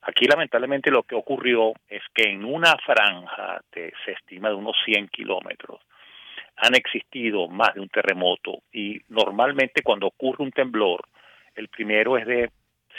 Aquí 0.03 0.25
lamentablemente 0.25 0.91
lo 0.91 1.03
que 1.03 1.15
ocurrió 1.15 1.75
es 1.87 2.03
que 2.15 2.31
en 2.31 2.45
una 2.45 2.75
franja, 2.79 3.61
se 3.75 4.13
estima 4.13 4.49
de 4.49 4.55
unos 4.55 4.77
100 4.87 5.09
kilómetros, 5.09 5.81
han 6.57 6.75
existido 6.75 7.49
más 7.49 7.75
de 7.75 7.81
un 7.81 7.89
terremoto 7.89 8.63
y 8.73 9.01
normalmente 9.09 9.83
cuando 9.83 10.07
ocurre 10.07 10.45
un 10.45 10.51
temblor, 10.51 11.03
el 11.55 11.69
primero 11.69 12.17
es 12.17 12.27
de, 12.27 12.51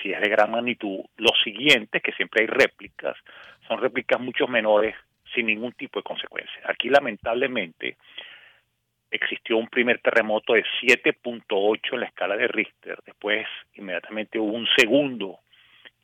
si 0.01 0.12
es 0.12 0.21
de 0.21 0.29
gran 0.29 0.51
magnitud, 0.51 0.99
los 1.17 1.33
siguientes, 1.43 2.01
que 2.01 2.12
siempre 2.13 2.41
hay 2.43 2.47
réplicas, 2.47 3.15
son 3.67 3.79
réplicas 3.81 4.19
mucho 4.19 4.47
menores 4.47 4.95
sin 5.33 5.47
ningún 5.47 5.73
tipo 5.73 5.99
de 5.99 6.03
consecuencia. 6.03 6.62
Aquí 6.65 6.89
lamentablemente 6.89 7.97
existió 9.12 9.57
un 9.57 9.67
primer 9.67 9.99
terremoto 9.99 10.53
de 10.53 10.63
7.8 10.81 11.93
en 11.93 11.99
la 11.99 12.05
escala 12.05 12.35
de 12.35 12.47
Richter, 12.47 12.99
después 13.05 13.47
inmediatamente 13.75 14.38
hubo 14.39 14.53
un 14.53 14.67
segundo 14.75 15.39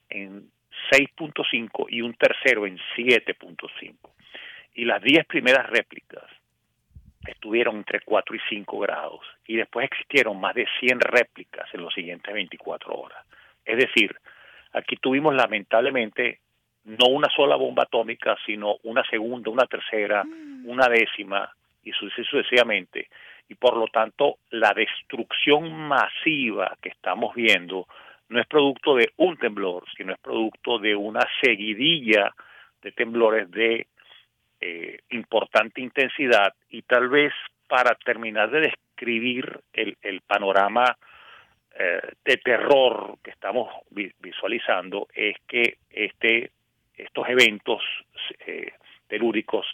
en 0.09 0.49
6.5 0.91 1.87
y 1.89 2.01
un 2.01 2.13
tercero 2.15 2.65
en 2.65 2.77
7.5. 2.95 3.95
Y 4.75 4.85
las 4.85 5.01
10 5.01 5.25
primeras 5.25 5.69
réplicas 5.69 6.23
estuvieron 7.25 7.77
entre 7.77 8.01
4 8.01 8.35
y 8.35 8.39
5 8.49 8.79
grados 8.79 9.21
y 9.47 9.55
después 9.55 9.85
existieron 9.85 10.39
más 10.39 10.53
de 10.53 10.67
100 10.79 10.99
réplicas 10.99 11.67
en 11.73 11.81
los 11.81 11.93
siguientes 11.93 12.33
24 12.33 12.93
horas. 12.93 13.25
Es 13.65 13.77
decir, 13.77 14.15
aquí 14.73 14.95
tuvimos 14.97 15.35
lamentablemente 15.35 16.39
no 16.85 17.07
una 17.07 17.27
sola 17.35 17.55
bomba 17.55 17.83
atómica, 17.83 18.37
sino 18.45 18.75
una 18.83 19.03
segunda, 19.09 19.49
una 19.49 19.65
tercera, 19.65 20.23
mm. 20.23 20.67
una 20.69 20.87
décima, 20.87 21.51
y 21.85 21.91
sucesivamente. 21.91 23.07
Y 23.47 23.55
por 23.55 23.77
lo 23.77 23.87
tanto, 23.87 24.39
la 24.49 24.73
destrucción 24.75 25.71
masiva 25.71 26.75
que 26.81 26.89
estamos 26.89 27.33
viendo 27.35 27.87
no 28.27 28.41
es 28.41 28.47
producto 28.47 28.95
de 28.95 29.11
un 29.17 29.37
temblor, 29.37 29.85
sino 29.95 30.13
es 30.13 30.19
producto 30.19 30.79
de 30.79 30.95
una 30.95 31.21
seguidilla 31.41 32.33
de 32.81 32.91
temblores 32.91 33.49
de 33.51 33.87
eh, 34.59 34.99
importante 35.11 35.79
intensidad 35.79 36.53
y 36.69 36.81
tal 36.81 37.07
vez 37.07 37.33
para 37.67 37.95
terminar 38.03 38.49
de 38.49 38.61
describir 38.61 39.59
el, 39.73 39.95
el 40.01 40.21
panorama 40.21 40.97
eh, 41.77 42.01
de 42.23 42.37
terror 42.37 43.17
que 43.23 43.31
estamos 43.31 43.69
visualizando 44.19 45.07
es 45.13 45.35
que 45.47 45.77
este 45.89 46.51
estos 46.97 47.27
eventos 47.27 47.81
eh, 48.47 48.71
telúricos 49.07 49.65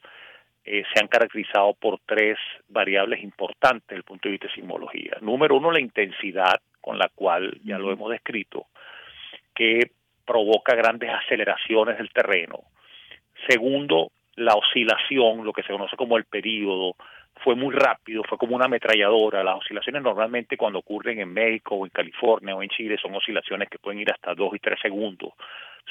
eh, 0.64 0.84
se 0.94 1.00
han 1.00 1.08
caracterizado 1.08 1.74
por 1.74 2.00
tres 2.06 2.38
variables 2.68 3.24
importantes 3.24 3.88
desde 3.88 3.98
el 3.98 4.04
punto 4.04 4.28
de 4.28 4.32
vista 4.32 4.48
de 4.48 4.54
sismología. 4.54 5.18
Número 5.22 5.56
uno, 5.56 5.72
la 5.72 5.80
intensidad 5.80 6.60
con 6.80 6.98
la 6.98 7.10
cual 7.14 7.60
ya 7.64 7.78
lo 7.78 7.92
hemos 7.92 8.10
descrito, 8.10 8.66
que 9.54 9.92
provoca 10.26 10.76
grandes 10.76 11.10
aceleraciones 11.12 11.98
del 11.98 12.12
terreno. 12.12 12.64
Segundo, 13.48 14.12
la 14.36 14.54
oscilación, 14.56 15.44
lo 15.44 15.54
que 15.54 15.64
se 15.64 15.74
conoce 15.74 15.96
como 15.96 16.18
el 16.18 16.26
periodo, 16.26 16.96
fue 17.44 17.56
muy 17.56 17.74
rápido, 17.74 18.24
fue 18.24 18.38
como 18.38 18.56
una 18.56 18.66
ametralladora. 18.66 19.44
Las 19.44 19.58
oscilaciones 19.58 20.04
normalmente 20.04 20.58
cuando 20.58 20.80
ocurren 20.80 21.20
en 21.20 21.34
México 21.34 21.76
o 21.76 21.86
en 21.86 21.92
California 21.92 22.56
o 22.56 22.62
en 22.62 22.70
Chile 22.70 22.98
son 23.02 23.16
oscilaciones 23.16 23.70
que 23.70 23.80
pueden 23.80 24.00
ir 24.00 24.12
hasta 24.12 24.36
dos 24.36 24.54
y 24.56 24.60
tres 24.60 24.80
segundos. 24.82 25.34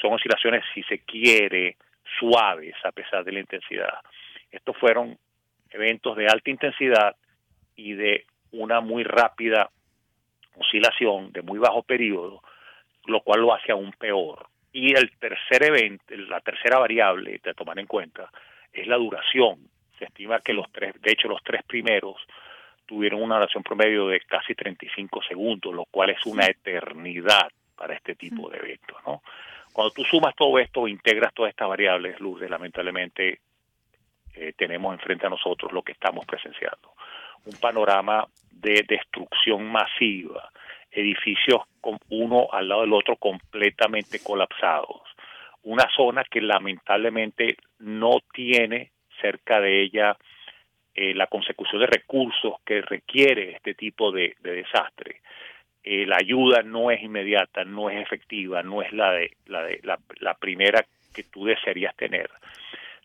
Son 0.01 0.13
oscilaciones, 0.13 0.63
si 0.73 0.83
se 0.83 0.99
quiere, 0.99 1.75
suaves 2.19 2.75
a 2.83 2.91
pesar 2.91 3.23
de 3.23 3.33
la 3.33 3.39
intensidad. 3.39 3.99
Estos 4.51 4.77
fueron 4.77 5.17
eventos 5.69 6.15
de 6.15 6.27
alta 6.27 6.49
intensidad 6.49 7.15
y 7.75 7.93
de 7.93 8.25
una 8.51 8.81
muy 8.81 9.03
rápida 9.03 9.69
oscilación 10.57 11.31
de 11.31 11.41
muy 11.41 11.59
bajo 11.59 11.83
periodo, 11.83 12.41
lo 13.05 13.21
cual 13.21 13.41
lo 13.41 13.53
hace 13.53 13.71
aún 13.71 13.91
peor. 13.93 14.47
Y 14.73 14.93
el 14.93 15.11
tercer 15.17 15.63
evento, 15.63 16.03
la 16.15 16.39
tercera 16.41 16.79
variable 16.79 17.39
de 17.43 17.53
tomar 17.53 17.79
en 17.79 17.87
cuenta 17.87 18.29
es 18.71 18.87
la 18.87 18.97
duración. 18.97 19.59
Se 20.01 20.05
estima 20.05 20.39
que 20.39 20.51
los 20.51 20.65
tres, 20.71 20.99
de 20.99 21.11
hecho 21.11 21.27
los 21.27 21.43
tres 21.43 21.61
primeros 21.61 22.15
tuvieron 22.87 23.21
una 23.21 23.35
duración 23.35 23.61
promedio 23.61 24.07
de 24.07 24.19
casi 24.21 24.55
35 24.55 25.21
segundos, 25.21 25.75
lo 25.75 25.85
cual 25.85 26.09
es 26.09 26.25
una 26.25 26.47
eternidad 26.47 27.51
para 27.75 27.93
este 27.93 28.15
tipo 28.15 28.49
de 28.49 28.57
eventos, 28.57 28.97
¿no? 29.05 29.21
Cuando 29.71 29.93
tú 29.93 30.03
sumas 30.03 30.35
todo 30.35 30.57
esto, 30.57 30.87
integras 30.87 31.31
todas 31.35 31.51
estas 31.51 31.69
variables, 31.69 32.19
Lourdes, 32.19 32.49
lamentablemente 32.49 33.41
eh, 34.33 34.53
tenemos 34.57 34.91
enfrente 34.91 35.27
a 35.27 35.29
nosotros 35.29 35.71
lo 35.71 35.83
que 35.83 35.91
estamos 35.91 36.25
presenciando. 36.25 36.93
Un 37.45 37.59
panorama 37.59 38.25
de 38.49 38.83
destrucción 38.87 39.71
masiva, 39.71 40.49
edificios 40.89 41.61
con 41.79 41.99
uno 42.09 42.47
al 42.51 42.67
lado 42.67 42.81
del 42.81 42.93
otro 42.93 43.17
completamente 43.17 44.19
colapsados, 44.23 45.03
una 45.61 45.87
zona 45.95 46.23
que 46.23 46.41
lamentablemente 46.41 47.55
no 47.77 48.17
tiene 48.33 48.91
cerca 49.21 49.61
de 49.61 49.83
ella 49.83 50.17
eh, 50.93 51.13
la 51.13 51.27
consecución 51.27 51.79
de 51.79 51.87
recursos 51.87 52.55
que 52.65 52.81
requiere 52.81 53.53
este 53.53 53.75
tipo 53.75 54.11
de, 54.11 54.35
desastre. 54.41 55.21
eh, 55.83 56.05
la 56.05 56.17
ayuda 56.17 56.63
no 56.63 56.91
es 56.91 57.01
inmediata, 57.01 57.63
no 57.63 57.89
es 57.89 58.01
efectiva, 58.01 58.61
no 58.61 58.81
es 58.81 58.91
la 58.91 59.13
de 59.13 59.31
la 59.45 59.63
de 59.63 59.79
la, 59.83 60.33
primera 60.33 60.83
que 61.15 61.23
tú 61.23 61.45
desearías 61.45 61.95
tener. 61.95 62.29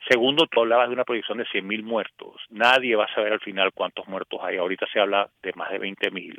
Segundo, 0.09 0.47
tú 0.47 0.61
hablabas 0.61 0.89
de 0.89 0.95
una 0.95 1.05
proyección 1.05 1.39
de 1.39 1.47
100.000 1.47 1.85
muertos. 1.85 2.43
Nadie 2.51 2.97
va 2.97 3.05
a 3.05 3.15
saber 3.15 3.33
al 3.33 3.41
final 3.41 3.73
cuántos 3.73 4.09
muertos 4.09 4.41
hay. 4.43 4.57
Ahorita 4.57 4.87
se 4.93 4.99
habla 4.99 5.29
de 5.41 5.53
más 5.55 5.71
de 5.71 5.81
20.000, 5.81 6.39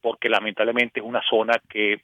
porque 0.00 0.28
lamentablemente 0.28 0.98
es 0.98 1.06
una 1.06 1.22
zona 1.22 1.54
que 1.68 2.00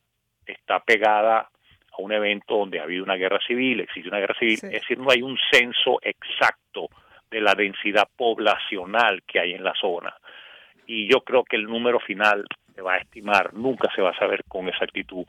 está 0.46 0.78
pegada 0.78 1.38
a 1.40 2.02
un 2.02 2.12
evento 2.12 2.56
donde 2.56 2.78
ha 2.78 2.84
habido 2.84 3.02
una 3.02 3.16
guerra 3.16 3.40
civil, 3.44 3.80
existe 3.80 4.08
una 4.08 4.20
guerra 4.20 4.38
civil, 4.38 4.54
es 4.54 4.70
decir, 4.70 4.98
no 4.98 5.10
hay 5.10 5.22
un 5.22 5.36
censo 5.50 5.98
exacto 6.02 6.88
de 7.30 7.40
la 7.40 7.54
densidad 7.54 8.08
poblacional 8.16 9.22
que 9.24 9.40
hay 9.40 9.52
en 9.52 9.64
la 9.64 9.74
zona. 9.74 10.14
Y 10.86 11.08
yo 11.10 11.20
creo 11.22 11.44
que 11.44 11.56
el 11.56 11.64
número 11.64 11.98
final 12.00 12.44
se 12.74 12.82
va 12.82 12.94
a 12.94 12.98
estimar, 12.98 13.54
nunca 13.54 13.90
se 13.94 14.02
va 14.02 14.10
a 14.10 14.18
saber 14.18 14.44
con 14.44 14.68
exactitud, 14.68 15.24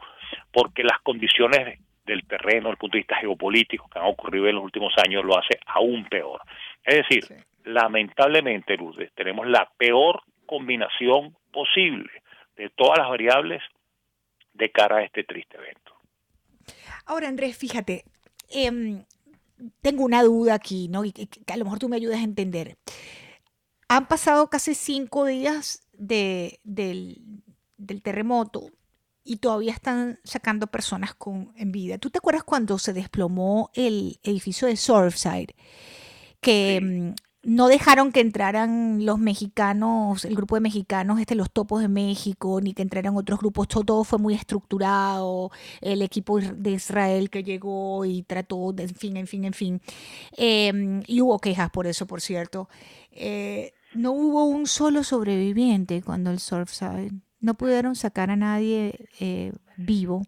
porque 0.51 0.83
las 0.83 0.99
condiciones 1.01 1.79
del 2.05 2.25
terreno, 2.25 2.69
desde 2.69 2.71
el 2.71 2.77
punto 2.77 2.93
de 2.95 2.99
vista 2.99 3.17
geopolítico 3.17 3.89
que 3.89 3.99
han 3.99 4.05
ocurrido 4.05 4.47
en 4.47 4.55
los 4.55 4.63
últimos 4.63 4.93
años, 4.97 5.23
lo 5.23 5.37
hace 5.37 5.59
aún 5.65 6.05
peor. 6.05 6.41
Es 6.83 6.97
decir, 6.97 7.25
lamentablemente, 7.65 8.77
Lourdes, 8.77 9.11
tenemos 9.13 9.47
la 9.47 9.69
peor 9.77 10.21
combinación 10.45 11.35
posible 11.51 12.09
de 12.55 12.69
todas 12.69 12.97
las 12.99 13.09
variables 13.09 13.61
de 14.53 14.69
cara 14.71 14.97
a 14.97 15.03
este 15.03 15.23
triste 15.23 15.57
evento. 15.57 15.93
Ahora, 17.05 17.27
Andrés, 17.27 17.57
fíjate, 17.57 18.03
em, 18.49 19.03
tengo 19.81 20.03
una 20.03 20.23
duda 20.23 20.53
aquí, 20.53 20.87
¿no? 20.87 21.05
Y 21.05 21.11
que, 21.11 21.29
a 21.51 21.57
lo 21.57 21.65
mejor 21.65 21.79
tú 21.79 21.89
me 21.89 21.95
ayudas 21.95 22.19
a 22.19 22.23
entender. 22.23 22.77
Han 23.87 24.07
pasado 24.07 24.49
casi 24.49 24.75
cinco 24.75 25.25
días 25.25 25.87
de, 25.93 26.59
del, 26.63 27.21
del 27.77 28.01
terremoto 28.01 28.71
y 29.23 29.37
todavía 29.37 29.73
están 29.73 30.19
sacando 30.23 30.67
personas 30.67 31.13
con, 31.13 31.53
en 31.55 31.71
vida. 31.71 31.97
¿Tú 31.97 32.09
te 32.09 32.19
acuerdas 32.19 32.43
cuando 32.43 32.79
se 32.79 32.93
desplomó 32.93 33.71
el 33.73 34.19
edificio 34.23 34.67
de 34.67 34.77
Surfside? 34.77 35.53
Que 36.39 36.79
mm, 36.81 37.26
no 37.47 37.69
dejaron 37.69 38.11
que 38.11 38.19
entraran 38.19 39.05
los 39.05 39.19
mexicanos, 39.19 40.25
el 40.25 40.35
grupo 40.35 40.55
de 40.55 40.61
mexicanos, 40.61 41.17
este, 41.17 41.33
los 41.33 41.49
topos 41.49 41.81
de 41.81 41.87
México, 41.87 42.59
ni 42.59 42.73
que 42.73 42.81
entraran 42.81 43.15
otros 43.15 43.39
grupos, 43.39 43.69
todo, 43.69 44.03
fue 44.03 44.19
muy 44.19 44.33
estructurado, 44.33 45.49
el 45.79 46.01
equipo 46.01 46.41
de 46.41 46.71
Israel 46.71 47.29
que 47.29 47.43
llegó 47.43 48.03
y 48.03 48.23
trató, 48.23 48.73
de, 48.73 48.83
en 48.83 48.95
fin, 48.95 49.15
en 49.15 49.27
fin, 49.27 49.45
en 49.45 49.53
fin. 49.53 49.81
Em, 50.35 51.01
y 51.07 51.21
hubo 51.21 51.39
quejas 51.39 51.69
por 51.69 51.87
eso, 51.87 52.05
por 52.05 52.19
cierto. 52.19 52.67
Eh, 53.11 53.71
no 53.93 54.11
hubo 54.11 54.43
un 54.43 54.67
solo 54.67 55.05
sobreviviente 55.05 56.01
cuando 56.01 56.31
el 56.31 56.39
Surfside, 56.39 57.13
no 57.39 57.53
pudieron 57.53 57.95
sacar 57.95 58.29
a 58.29 58.35
nadie 58.35 59.07
eh, 59.21 59.53
vivo. 59.77 60.23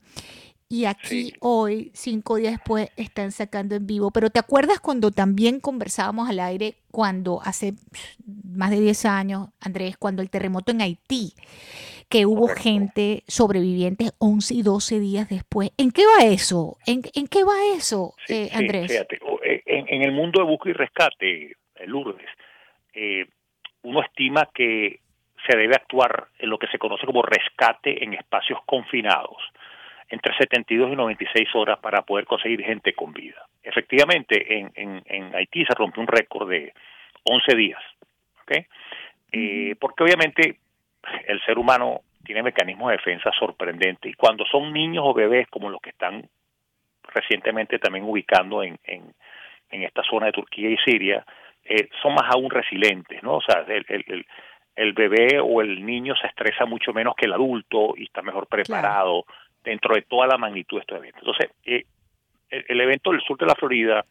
Y 0.71 0.85
aquí 0.85 1.33
hoy, 1.39 1.89
cinco 1.95 2.35
días 2.35 2.53
después, 2.53 2.91
están 2.95 3.31
sacando 3.31 3.73
en 3.73 3.87
vivo. 3.87 4.11
Pero 4.11 4.29
¿te 4.29 4.37
acuerdas 4.37 4.79
cuando 4.79 5.09
también 5.09 5.59
conversábamos 5.59 6.29
al 6.29 6.39
aire, 6.39 6.75
cuando 6.91 7.41
hace 7.43 7.73
más 8.43 8.69
de 8.69 8.79
10 8.79 9.05
años, 9.05 9.47
Andrés, 9.61 9.97
cuando 9.97 10.21
el 10.21 10.29
terremoto 10.29 10.71
en 10.71 10.81
Haití, 10.81 11.33
que 12.07 12.27
hubo 12.27 12.47
gente 12.49 13.23
sobrevivientes 13.27 14.11
11 14.19 14.53
y 14.53 14.61
12 14.61 14.99
días 14.99 15.27
después? 15.27 15.71
¿En 15.79 15.89
qué 15.89 16.03
va 16.05 16.23
eso? 16.27 16.77
¿En, 16.85 17.01
qué 17.01 17.43
va 17.43 17.55
eso, 17.75 18.13
eh, 18.27 18.51
Andrés? 18.53 18.91
fíjate, 18.91 19.19
eh, 19.43 19.63
en, 19.65 20.03
el 20.03 20.11
mundo 20.11 20.39
de 20.39 20.47
búsqueda 20.51 20.69
y 20.69 20.77
rescate, 20.77 21.55
Lourdes, 21.87 22.29
eh, 22.93 23.25
uno 23.81 24.03
estima 24.03 24.47
que 24.53 24.99
se 25.47 25.57
debe 25.57 25.73
actuar 25.73 26.27
en 26.37 26.51
lo 26.51 26.59
que 26.59 26.67
se 26.67 26.77
conoce 26.77 27.07
como 27.07 27.23
rescate 27.23 28.03
en 28.03 28.13
espacios 28.13 28.59
confinados 28.67 29.37
entre 30.09 30.35
72 30.37 30.91
y 30.91 30.95
96 30.95 31.47
horas 31.55 31.79
para 31.79 32.01
poder 32.01 32.25
conseguir 32.25 32.63
gente 32.63 32.93
con 32.93 33.13
vida. 33.13 33.45
Efectivamente, 33.63 34.57
en, 34.57 34.71
en, 34.75 35.01
en 35.05 35.35
Haití 35.35 35.65
se 35.65 35.75
rompió 35.75 36.01
un 36.01 36.07
récord 36.07 36.49
de 36.49 36.73
11 37.23 37.55
días, 37.55 37.81
¿ok? 38.41 38.65
Eh, 39.31 39.75
porque 39.79 40.03
obviamente 40.03 40.57
el 41.27 41.39
ser 41.45 41.59
humano 41.59 42.01
tiene 42.25 42.43
mecanismos 42.43 42.89
de 42.89 42.97
defensa 42.97 43.31
sorprendentes 43.37 44.11
y 44.11 44.15
cuando 44.15 44.45
son 44.45 44.73
niños 44.73 45.03
o 45.05 45.13
bebés 45.13 45.47
como 45.47 45.69
los 45.69 45.81
que 45.81 45.91
están 45.91 46.27
recientemente 47.03 47.79
también 47.79 48.05
ubicando 48.05 48.63
en, 48.63 48.77
en, 48.83 49.13
en 49.69 49.83
esta 49.83 50.03
zona 50.03 50.27
de 50.27 50.31
Turquía 50.33 50.69
y 50.69 50.77
Siria, 50.77 51.25
eh, 51.63 51.89
son 52.01 52.13
más 52.13 52.25
aún 52.33 52.49
resilientes, 52.49 53.21
¿no? 53.23 53.35
O 53.37 53.41
sea, 53.41 53.63
el, 53.67 53.85
el, 53.87 54.25
el, 54.75 54.93
bebé 54.93 55.39
o 55.39 55.61
el 55.61 55.85
niño 55.85 56.15
se 56.15 56.27
estresa 56.27 56.65
mucho 56.65 56.93
menos 56.93 57.15
que 57.15 57.25
el 57.25 57.33
adulto 57.33 57.93
y 57.95 58.05
está 58.05 58.21
mejor 58.21 58.47
preparado 58.47 59.25
dentro 59.69 59.93
de 59.93 60.01
toda 60.01 60.27
la 60.27 60.37
magnitud 60.37 60.77
de 60.77 60.81
estos 60.81 60.97
eventos. 60.97 61.21
Entonces, 61.21 61.51
eh, 61.63 61.85
el, 62.49 62.81
evento 62.81 63.11
del 63.11 63.21
sur 63.21 63.37
de 63.37 63.45
la 63.45 63.55
Florida 63.55 64.03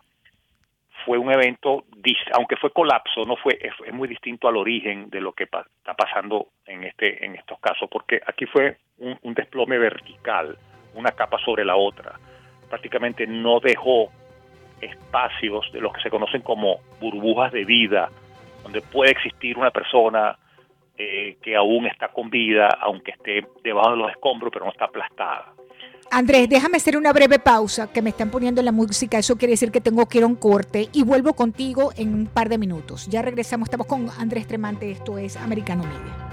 fue 1.04 1.18
un 1.18 1.32
evento, 1.32 1.84
aunque 2.32 2.56
fue 2.56 2.72
colapso, 2.72 3.26
no 3.26 3.36
fue 3.36 3.58
es, 3.60 3.92
muy 3.92 4.08
distinto 4.08 4.48
al 4.48 4.56
origen 4.56 5.10
de 5.10 5.20
lo 5.20 5.32
que 5.32 5.44
está 5.44 5.94
pasando 5.96 6.48
en 6.66 6.84
este 6.84 7.24
en 7.24 7.34
estos 7.34 7.58
casos, 7.60 7.88
porque 7.90 8.20
aquí 8.24 8.46
fue 8.46 8.76
un, 8.98 9.18
un, 9.22 9.34
desplome 9.34 9.78
vertical, 9.78 10.56
una 10.94 11.10
capa 11.12 11.38
sobre 11.44 11.64
la 11.64 11.76
otra. 11.76 12.12
Prácticamente 12.68 13.26
no 13.26 13.58
dejó 13.58 14.12
espacios 14.80 15.72
de 15.72 15.80
los 15.80 15.92
que 15.92 16.02
se 16.02 16.10
conocen 16.10 16.42
como 16.42 16.78
burbujas 17.00 17.52
de 17.52 17.64
vida, 17.64 18.10
donde 18.62 18.80
puede 18.80 19.10
existir 19.10 19.58
una 19.58 19.70
persona 19.70 20.38
eh, 20.98 21.36
que 21.40 21.54
aún 21.54 21.86
está 21.86 22.08
con 22.08 22.28
vida, 22.28 22.68
aunque 22.80 23.12
esté 23.12 23.46
debajo 23.62 23.92
de 23.92 23.96
los 23.96 24.10
escombros, 24.10 24.50
pero 24.52 24.64
no 24.64 24.72
está 24.72 24.86
aplastada. 24.86 25.54
Andrés, 26.10 26.48
déjame 26.48 26.78
hacer 26.78 26.96
una 26.96 27.12
breve 27.12 27.38
pausa, 27.38 27.92
que 27.92 28.02
me 28.02 28.10
están 28.10 28.30
poniendo 28.30 28.62
la 28.62 28.72
música, 28.72 29.18
eso 29.18 29.36
quiere 29.36 29.52
decir 29.52 29.70
que 29.70 29.80
tengo 29.80 30.06
que 30.06 30.18
ir 30.18 30.24
a 30.24 30.26
un 30.26 30.36
corte 30.36 30.88
y 30.92 31.04
vuelvo 31.04 31.34
contigo 31.34 31.92
en 31.96 32.14
un 32.14 32.26
par 32.26 32.48
de 32.48 32.58
minutos. 32.58 33.06
Ya 33.08 33.22
regresamos, 33.22 33.66
estamos 33.66 33.86
con 33.86 34.08
Andrés 34.18 34.46
Tremante, 34.46 34.90
esto 34.90 35.18
es 35.18 35.36
Americano 35.36 35.84
Media. 35.84 36.28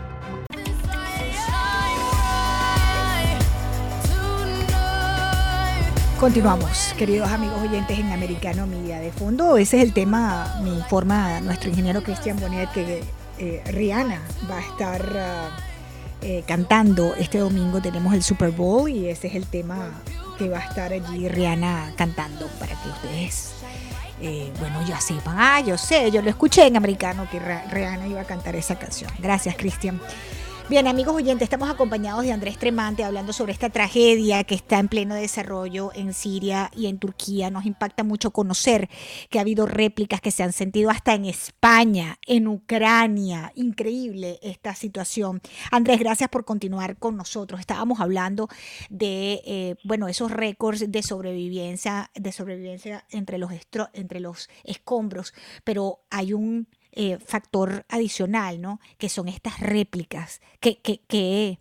Continuamos, 6.20 6.96
queridos 6.98 7.30
amigos 7.30 7.62
oyentes 7.62 8.00
en 8.00 8.12
Americano 8.14 8.66
Media. 8.66 9.00
De 9.00 9.12
fondo, 9.12 9.58
ese 9.58 9.78
es 9.78 9.84
el 9.84 9.94
tema, 9.94 10.60
me 10.64 10.70
informa 10.70 11.42
nuestro 11.42 11.70
ingeniero 11.70 12.02
Cristian 12.02 12.40
Bonet, 12.40 12.72
que 12.72 13.04
eh, 13.40 13.62
Rihanna 13.66 14.22
va 14.50 14.58
a 14.58 14.62
estar 14.62 15.18
ah, 15.18 15.58
eh, 16.22 16.44
cantando 16.48 17.16
este 17.16 17.40
domingo. 17.40 17.82
Tenemos 17.82 18.14
el 18.14 18.24
Super 18.24 18.52
Bowl 18.52 18.90
y 18.90 19.10
ese 19.10 19.28
es 19.28 19.36
el 19.36 19.46
tema 19.46 20.02
que 20.38 20.50
va 20.50 20.60
a 20.60 20.66
estar 20.66 20.92
allí 20.92 21.28
Rihanna 21.28 21.94
cantando 21.96 22.48
para 22.60 22.76
que 22.82 22.90
ustedes, 22.90 23.54
eh, 24.22 24.52
bueno, 24.60 24.86
ya 24.88 25.00
sepan. 25.00 25.36
Ah, 25.38 25.62
yo 25.62 25.78
sé, 25.78 26.12
yo 26.12 26.22
lo 26.22 26.30
escuché 26.30 26.68
en 26.68 26.78
americano 26.78 27.28
que 27.30 27.40
Rihanna 27.40 28.08
iba 28.08 28.22
a 28.22 28.26
cantar 28.26 28.56
esa 28.56 28.78
canción. 28.78 29.12
Gracias, 29.20 29.56
Cristian. 29.56 30.00
Bien, 30.68 30.88
amigos 30.88 31.14
oyentes, 31.14 31.44
estamos 31.44 31.70
acompañados 31.70 32.24
de 32.24 32.32
Andrés 32.32 32.58
Tremante 32.58 33.04
hablando 33.04 33.34
sobre 33.34 33.52
esta 33.54 33.70
tragedia 33.70 34.44
que 34.46 34.56
está 34.56 34.80
en 34.80 34.88
pleno 34.88 35.14
desarrollo 35.14 35.92
en 35.94 36.12
Siria 36.12 36.72
y 36.76 36.88
en 36.88 36.98
Turquía. 36.98 37.52
Nos 37.52 37.68
impacta 37.68 38.04
mucho 38.04 38.32
conocer 38.32 38.90
que 39.30 39.38
ha 39.38 39.44
habido 39.44 39.68
réplicas 39.68 40.22
que 40.22 40.32
se 40.32 40.42
han 40.42 40.54
sentido 40.54 40.90
hasta 40.90 41.14
en 41.14 41.26
España, 41.26 42.18
en 42.26 42.48
Ucrania. 42.48 43.52
Increíble 43.54 44.40
esta 44.42 44.74
situación. 44.74 45.40
Andrés, 45.70 46.00
gracias 46.00 46.32
por 46.32 46.46
continuar 46.46 46.98
con 46.98 47.16
nosotros. 47.16 47.60
Estábamos 47.60 48.00
hablando 48.00 48.50
de, 48.90 49.44
eh, 49.46 49.76
bueno, 49.84 50.08
esos 50.08 50.32
récords 50.32 50.92
de 50.92 51.04
sobrevivencia, 51.04 52.10
de 52.16 52.32
sobrevivencia 52.32 53.06
entre 53.12 53.38
los, 53.38 53.52
entre 53.94 54.20
los 54.20 54.50
escombros, 54.64 55.36
pero 55.64 56.00
hay 56.10 56.34
un 56.34 56.68
eh, 56.96 57.18
factor 57.18 57.84
adicional, 57.90 58.62
¿no? 58.62 58.80
Que 58.98 59.10
son 59.10 59.28
estas 59.28 59.60
réplicas. 59.60 60.42
Qué, 60.62 60.78
qué, 60.84 61.00
qué, 61.08 61.58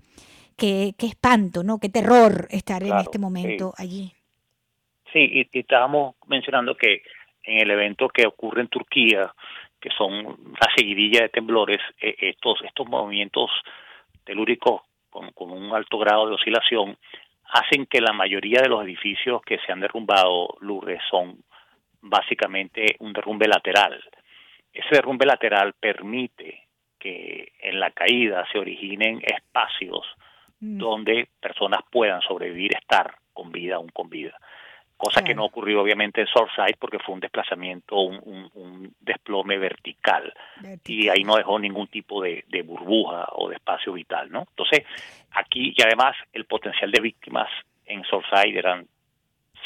qué, 0.57 1.07
espanto, 1.07 1.63
¿no? 1.63 1.79
Qué 1.79 1.89
terror 1.89 2.47
estar 2.51 2.83
en 2.83 2.97
este 2.99 3.19
momento 3.19 3.73
allí. 3.77 4.13
Sí, 5.13 5.49
y, 5.53 5.59
estábamos 5.59 6.17
mencionando 6.27 6.77
que 6.77 7.03
en 7.43 7.61
el 7.61 7.71
evento 7.71 8.09
que 8.09 8.27
ocurre 8.27 8.63
en 8.63 8.69
Turquía, 8.69 9.33
que 9.81 9.91
son 9.91 10.13
una 10.13 10.69
seguidilla 10.77 11.23
de 11.23 11.29
temblores, 11.29 11.81
eh, 12.01 12.15
estos, 12.19 12.63
estos 12.63 12.89
movimientos 12.89 13.51
telúricos 14.25 14.83
con, 15.11 15.31
con 15.33 15.51
un 15.51 15.75
alto 15.75 15.99
grado 15.99 16.29
de 16.29 16.35
oscilación 16.35 16.97
hacen 17.55 17.87
que 17.87 18.01
la 18.01 18.13
mayoría 18.13 18.61
de 18.63 18.69
los 18.69 18.83
edificios 18.85 19.43
que 19.43 19.59
se 19.59 19.73
han 19.73 19.81
derrumbado, 19.81 20.57
Lourdes, 20.61 21.01
son 21.11 21.39
básicamente 22.01 22.97
un 22.99 23.13
derrumbe 23.13 23.47
lateral. 23.47 24.03
Ese 24.75 24.97
derrumbe 24.97 25.25
lateral 25.25 25.73
permite 25.79 26.65
que 26.99 27.53
en 27.61 27.79
la 27.79 27.93
caída 27.93 28.45
se 28.51 28.59
originen 28.59 29.21
espacios 29.23 30.05
mm. 30.61 30.79
donde 30.79 31.29
personas 31.41 31.81
puedan 31.91 32.21
sobrevivir, 32.23 32.75
estar 32.75 33.15
con 33.33 33.53
vida, 33.53 33.77
aún 33.77 33.89
con 33.89 34.09
vida. 34.09 34.37
cosa 34.97 35.23
que 35.23 35.35
no 35.35 35.45
ocurrió 35.45 35.83
obviamente 35.83 36.23
en 36.23 36.27
Surfside 36.27 36.77
porque 36.79 36.99
fue 36.99 37.15
un 37.15 37.21
desplazamiento, 37.21 38.01
un, 38.01 38.95
desplome 39.01 39.59
vertical, 39.59 40.33
y 40.87 41.09
ahí 41.09 41.25
no 41.25 41.37
dejó 41.37 41.59
ningún 41.59 41.89
tipo 41.89 42.23
de, 42.23 42.45
burbuja 42.65 43.27
o 43.33 43.49
de 43.49 43.57
espacio 43.57 43.93
vital, 43.93 44.31
¿no? 44.31 44.47
Entonces, 44.49 44.87
aquí, 45.33 45.75
y 45.77 45.83
además 45.83 46.17
el 46.33 46.47
potencial 46.47 46.91
de 46.91 47.03
víctimas 47.03 47.51
en 47.85 48.03
Surfside 48.05 48.59
eran 48.59 48.87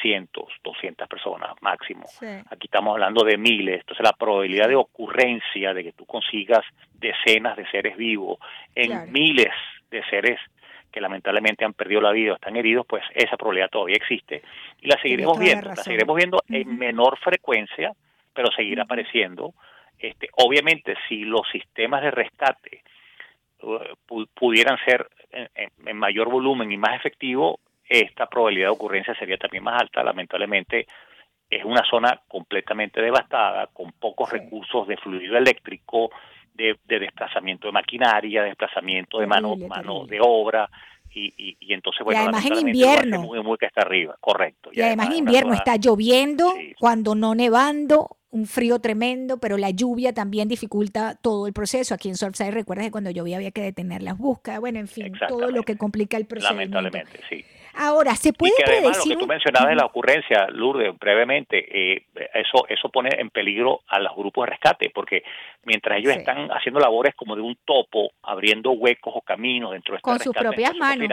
cientos, 0.00 0.46
200 0.64 1.08
personas 1.08 1.50
máximo. 1.60 2.04
Aquí 2.50 2.66
estamos 2.66 2.92
hablando 2.92 3.24
de 3.24 3.36
miles, 3.36 3.80
entonces 3.80 4.04
la 4.04 4.12
probabilidad 4.12 4.68
de 4.68 4.76
ocurrencia 4.76 5.74
de 5.74 5.84
que 5.84 5.92
tú 5.92 6.06
consigas 6.06 6.64
decenas 6.94 7.56
de 7.56 7.66
seres 7.70 7.96
vivos 7.96 8.38
en 8.74 9.12
miles 9.12 9.52
de 9.90 10.02
seres 10.10 10.38
que 10.90 11.00
lamentablemente 11.00 11.64
han 11.64 11.74
perdido 11.74 12.00
la 12.00 12.12
vida 12.12 12.32
o 12.32 12.34
están 12.36 12.56
heridos, 12.56 12.86
pues 12.86 13.02
esa 13.14 13.36
probabilidad 13.36 13.70
todavía 13.70 13.96
existe. 13.96 14.42
Y 14.80 14.88
la 14.88 15.00
seguiremos 15.00 15.38
viendo, 15.38 15.68
la, 15.68 15.76
seguiremos 15.76 16.16
viendo 16.16 16.42
en 16.48 16.78
menor 16.78 17.18
frecuencia, 17.18 17.92
pero 18.32 18.50
seguirá 18.52 18.84
apareciendo. 18.84 19.52
Este, 19.98 20.28
obviamente, 20.32 20.94
si 21.08 21.24
los 21.24 21.42
sistemas 21.50 22.02
de 22.02 22.10
rescate 22.10 22.82
uh, 23.62 24.24
pudieran 24.34 24.78
ser 24.84 25.08
en, 25.30 25.96
mayor 25.96 26.30
volumen 26.30 26.72
y 26.72 26.76
más 26.76 26.96
efectivo, 26.96 27.60
esta 27.88 28.26
probabilidad 28.26 28.68
de 28.68 28.72
ocurrencia 28.72 29.14
sería 29.14 29.38
también 29.38 29.64
más 29.64 29.80
alta. 29.80 30.02
Lamentablemente, 30.02 30.86
es 31.48 31.64
una 31.64 31.82
zona 31.88 32.20
completamente 32.28 33.00
devastada, 33.00 33.68
con 33.72 33.92
pocos 33.92 34.30
recursos 34.30 34.86
de 34.86 34.96
fluido 34.98 35.36
eléctrico, 35.36 36.10
de, 36.52 36.76
desplazamiento 36.86 37.68
de 37.68 37.72
maquinaria, 37.72 38.42
desplazamiento 38.42 39.20
de 39.20 39.26
mano, 39.26 39.56
mano 39.56 40.06
de 40.06 40.18
obra, 40.20 40.68
y, 41.10 41.56
y, 41.58 41.72
entonces 41.72 42.04
bueno 42.04 42.20
y 42.20 42.22
además 42.22 42.44
en 42.44 42.68
invierno. 42.68 43.22
muy, 43.22 43.42
muy 43.42 43.56
que 43.56 43.66
está 43.66 43.80
arriba. 43.80 44.16
Correcto. 44.20 44.70
Y, 44.72 44.82
además, 44.82 45.08
en 45.08 45.16
invierno 45.16 45.54
está 45.54 45.76
lloviendo 45.76 46.52
cuando 46.78 47.14
no 47.14 47.34
nevando 47.34 48.18
un 48.30 48.46
frío 48.46 48.78
tremendo 48.78 49.38
pero 49.38 49.56
la 49.56 49.70
lluvia 49.70 50.12
también 50.12 50.48
dificulta 50.48 51.16
todo 51.20 51.46
el 51.46 51.54
proceso. 51.54 51.94
Aquí 51.94 52.10
en 52.10 52.16
Surfside 52.16 52.50
recuerdas 52.50 52.84
que 52.84 52.90
cuando 52.90 53.10
llovía 53.10 53.36
había 53.36 53.52
que 53.52 53.62
detener 53.62 54.02
las 54.02 54.18
búsquedas 54.18 54.60
bueno 54.60 54.78
en 54.78 54.86
fin 54.86 55.12
todo 55.28 55.50
lo 55.50 55.62
que 55.62 55.78
complica 55.78 56.18
el 56.18 56.26
proceso 56.26 56.52
lamentablemente 56.52 57.20
sí 57.30 57.42
Ahora, 57.74 58.14
¿se 58.14 58.32
puede 58.32 58.52
y 58.58 58.62
que 58.62 58.70
además, 58.70 59.06
Lo 59.06 59.14
que 59.14 59.20
tú 59.20 59.26
mencionabas 59.26 59.68
de 59.70 59.76
la 59.76 59.86
ocurrencia, 59.86 60.46
Lourdes, 60.50 60.98
brevemente, 60.98 61.94
eh, 61.94 62.06
eso, 62.34 62.66
eso 62.68 62.88
pone 62.88 63.10
en 63.18 63.30
peligro 63.30 63.80
a 63.88 63.98
los 64.00 64.14
grupos 64.16 64.46
de 64.46 64.50
rescate, 64.50 64.90
porque 64.90 65.22
mientras 65.64 65.98
ellos 65.98 66.14
están 66.14 66.48
haciendo 66.50 66.80
labores 66.80 67.14
como 67.14 67.36
de 67.36 67.42
un 67.42 67.56
topo, 67.64 68.10
abriendo 68.22 68.72
huecos 68.72 69.12
o 69.16 69.20
caminos 69.20 69.72
dentro 69.72 69.92
de 69.92 69.98
este 69.98 70.10
Con 70.10 70.18
sus 70.18 70.34
propias 70.34 70.74
manos. 70.76 71.08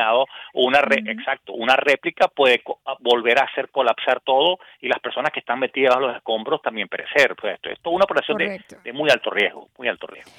una 0.54 0.80
Exacto, 1.06 1.54
una 1.54 1.76
réplica 1.76 2.28
puede 2.28 2.62
volver 3.00 3.40
a 3.40 3.44
hacer 3.44 3.70
colapsar 3.70 4.22
todo 4.22 4.60
y 4.82 4.88
las 4.88 5.00
personas 5.00 5.32
que 5.32 5.40
están 5.40 5.60
metidas 5.60 5.96
a 5.96 6.00
los 6.00 6.16
escombros 6.16 6.62
también 6.62 6.88
perecer. 6.88 7.36
Pues 7.36 7.56
esto, 7.56 7.70
esto 7.70 7.90
es 7.90 7.96
una 7.96 8.06
operación 8.06 8.38
de, 8.38 8.62
de 8.84 8.94
muy 8.94 9.10
alto 9.10 9.30
riesgo, 9.30 9.70
muy 9.78 9.88
alto 9.88 10.08
riesgo. 10.08 10.32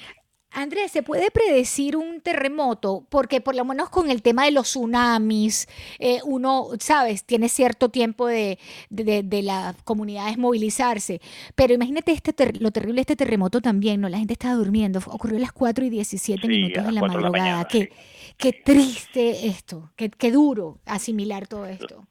Andrés, 0.57 0.91
¿se 0.91 1.03
puede 1.03 1.29
predecir 1.29 1.95
un 1.95 2.19
terremoto? 2.19 3.03
Porque 3.11 3.41
por 3.41 3.55
lo 3.55 3.63
menos 3.63 3.91
con 3.91 4.09
el 4.09 4.23
tema 4.23 4.45
de 4.45 4.51
los 4.51 4.63
tsunamis, 4.63 5.67
eh, 5.99 6.17
uno, 6.25 6.69
sabes, 6.79 7.25
tiene 7.25 7.47
cierto 7.47 7.89
tiempo 7.89 8.25
de, 8.25 8.57
de, 8.89 9.41
las 9.43 9.79
comunidades 9.83 10.39
movilizarse. 10.39 11.19
Pero 11.55 11.75
imagínate 11.75 12.11
este 12.11 12.33
lo 12.59 12.71
terrible 12.71 13.01
este 13.01 13.15
terremoto 13.15 13.61
también, 13.61 14.01
¿no? 14.01 14.09
La 14.09 14.17
gente 14.17 14.33
estaba 14.33 14.55
durmiendo, 14.55 14.97
ocurrió 15.05 15.37
a 15.37 15.41
las 15.41 15.51
4 15.51 15.85
y 15.85 15.91
17 15.91 16.47
minutos 16.47 16.83
de 16.87 16.91
la 16.91 17.01
madrugada. 17.01 17.67
qué, 17.67 17.91
qué 18.35 18.51
triste 18.51 19.45
esto, 19.45 19.91
qué, 19.95 20.09
qué, 20.09 20.31
duro 20.31 20.79
asimilar 20.87 21.45
todo 21.45 21.67
esto. 21.67 22.03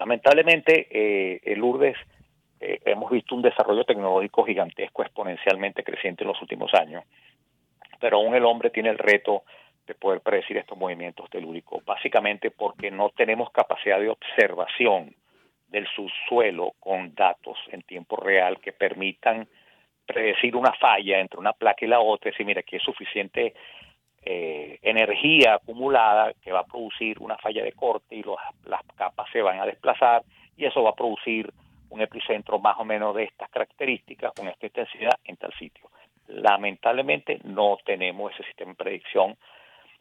Lamentablemente, 0.00 0.88
eh, 0.90 1.40
el 1.44 1.60
Lourdes, 1.60 1.96
eh, 2.58 2.80
hemos 2.84 3.12
visto 3.12 3.36
un 3.36 3.42
desarrollo 3.42 3.84
tecnológico 3.84 4.44
gigantesco, 4.44 5.02
exponencialmente 5.02 5.84
creciente 5.84 6.24
en 6.24 6.28
los 6.30 6.42
últimos 6.42 6.74
años 6.74 7.04
pero 8.04 8.18
aún 8.18 8.34
el 8.34 8.44
hombre 8.44 8.68
tiene 8.68 8.90
el 8.90 8.98
reto 8.98 9.44
de 9.86 9.94
poder 9.94 10.20
predecir 10.20 10.58
estos 10.58 10.76
movimientos 10.76 11.30
telúricos, 11.30 11.82
básicamente 11.86 12.50
porque 12.50 12.90
no 12.90 13.08
tenemos 13.08 13.50
capacidad 13.50 13.98
de 13.98 14.10
observación 14.10 15.14
del 15.68 15.86
subsuelo 15.86 16.72
con 16.80 17.14
datos 17.14 17.56
en 17.72 17.80
tiempo 17.80 18.16
real 18.16 18.60
que 18.60 18.72
permitan 18.72 19.48
predecir 20.04 20.54
una 20.54 20.74
falla 20.74 21.18
entre 21.18 21.40
una 21.40 21.54
placa 21.54 21.86
y 21.86 21.88
la 21.88 22.00
otra, 22.00 22.30
decir, 22.30 22.44
mira, 22.44 22.60
aquí 22.60 22.76
es 22.76 22.82
suficiente 22.82 23.54
eh, 24.22 24.78
energía 24.82 25.54
acumulada 25.54 26.34
que 26.42 26.52
va 26.52 26.60
a 26.60 26.66
producir 26.66 27.18
una 27.20 27.38
falla 27.38 27.64
de 27.64 27.72
corte 27.72 28.16
y 28.16 28.22
las 28.66 28.82
capas 28.96 29.30
se 29.32 29.40
van 29.40 29.60
a 29.60 29.64
desplazar 29.64 30.24
y 30.58 30.66
eso 30.66 30.82
va 30.82 30.90
a 30.90 30.94
producir 30.94 31.50
un 31.88 32.02
epicentro 32.02 32.58
más 32.58 32.76
o 32.78 32.84
menos 32.84 33.14
de 33.14 33.24
estas 33.24 33.48
características 33.48 34.34
con 34.34 34.46
esta 34.48 34.66
intensidad 34.66 35.18
en 35.24 35.38
tal 35.38 35.54
sitio. 35.54 35.88
Lamentablemente 36.28 37.40
no 37.44 37.78
tenemos 37.84 38.32
ese 38.32 38.44
sistema 38.44 38.72
de 38.72 38.76
predicción. 38.76 39.36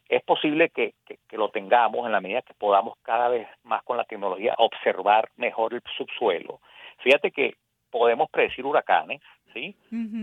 Es 0.09 0.21
posible 0.23 0.69
que, 0.69 0.93
lo 1.31 1.49
tengamos 1.49 2.05
en 2.05 2.11
la 2.11 2.21
medida 2.21 2.41
que 2.41 2.53
podamos 2.53 2.97
cada 3.01 3.29
vez 3.29 3.47
más 3.63 3.83
con 3.83 3.97
la 3.97 4.03
tecnología 4.03 4.53
observar 4.57 5.29
mejor 5.37 5.73
el 5.73 5.81
subsuelo. 5.97 6.59
Fíjate 6.99 7.31
que 7.31 7.55
podemos 7.89 8.29
predecir 8.29 8.65
huracanes, 8.65 9.21
¿sí? 9.53 9.75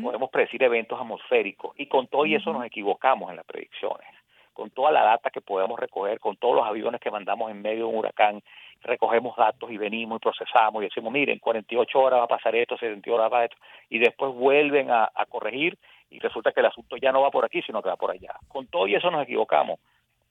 Podemos 0.03 0.31
predecir 0.31 0.63
eventos 0.63 1.01
atmosféricos 1.01 1.75
y 1.79 1.87
con 1.87 2.07
todo 2.09 2.27
y 2.27 2.35
eso 2.35 2.53
nos 2.53 2.65
equivocamos 2.65 3.31
en 3.31 3.37
las 3.37 3.47
predicciones. 3.47 4.20
Con 4.53 4.71
toda 4.71 4.91
la 4.91 5.03
data 5.03 5.31
que 5.31 5.41
podemos 5.41 5.79
recoger, 5.79 6.21
con 6.21 6.37
todos 6.37 6.57
los 6.57 6.67
aviones 6.67 7.01
que 7.01 7.11
mandamos 7.11 7.51
en 7.51 7.63
medio 7.63 7.87
de 7.87 7.93
un 7.93 7.97
huracán, 7.97 8.43
recogemos 8.83 9.37
datos 9.37 9.71
y 9.71 9.77
venimos 9.77 10.17
y 10.17 10.21
procesamos 10.21 10.83
y 10.83 10.87
decimos, 10.87 11.13
miren, 11.13 11.39
48 11.39 11.99
horas 11.99 12.21
va 12.21 12.25
a 12.25 12.29
pasar 12.29 12.55
esto, 12.55 12.77
78 12.77 13.15
horas 13.15 13.33
va 13.33 13.41
a 13.41 13.45
esto, 13.45 13.57
y 13.89 13.99
después 13.99 14.33
vuelven 14.35 14.91
a, 14.91 15.11
corregir 15.29 15.79
y 16.11 16.19
resulta 16.19 16.53
que 16.53 16.61
el 16.61 16.67
asunto 16.67 16.97
ya 16.97 17.13
no 17.13 17.23
va 17.23 17.31
por 17.31 17.45
aquí, 17.45 17.63
sino 17.63 17.83
que 17.83 17.89
va 17.89 17.97
por 17.97 18.11
allá. 18.11 18.35
Con 18.49 18.67
todo 18.67 18.87
y 18.87 18.95
eso 18.95 19.11
nos 19.11 19.23
equivocamos. 19.23 19.79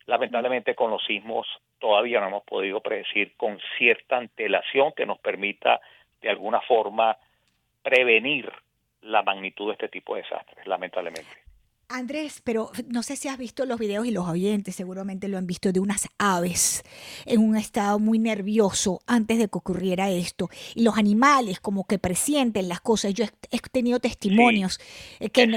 Lamentablemente 0.07 0.75
con 0.75 0.91
los 0.91 1.03
sismos 1.03 1.47
todavía 1.79 2.19
no 2.19 2.27
hemos 2.27 2.43
podido 2.43 2.81
predecir 2.81 3.35
con 3.37 3.59
cierta 3.77 4.17
antelación 4.17 4.91
que 4.93 5.05
nos 5.05 5.19
permita 5.19 5.79
de 6.21 6.29
alguna 6.29 6.59
forma 6.61 7.15
prevenir 7.81 8.51
la 9.03 9.21
magnitud 9.21 9.67
de 9.67 9.73
este 9.73 9.87
tipo 9.87 10.15
de 10.15 10.23
desastres, 10.23 10.67
lamentablemente. 10.67 11.48
Andrés, 11.89 12.41
pero 12.45 12.69
no 12.87 13.01
sé 13.01 13.15
si 13.15 13.27
has 13.27 13.37
visto 13.39 13.65
los 13.65 13.79
videos 13.79 14.05
y 14.05 14.11
los 14.11 14.27
oyentes 14.27 14.75
seguramente 14.75 15.27
lo 15.27 15.39
han 15.39 15.47
visto 15.47 15.71
de 15.71 15.79
unas 15.79 16.07
aves 16.19 16.83
en 17.25 17.41
un 17.41 17.57
estado 17.57 17.97
muy 17.97 18.19
nervioso 18.19 18.99
antes 19.07 19.39
de 19.39 19.47
que 19.47 19.57
ocurriera 19.57 20.09
esto. 20.11 20.49
Y 20.75 20.83
los 20.83 20.99
animales 20.99 21.59
como 21.59 21.87
que 21.87 21.97
presienten 21.97 22.69
las 22.69 22.79
cosas. 22.79 23.15
Yo 23.15 23.25
he, 23.25 23.59
tenido 23.71 23.99
testimonios 23.99 24.79
eh, 25.19 25.29
que, 25.29 25.47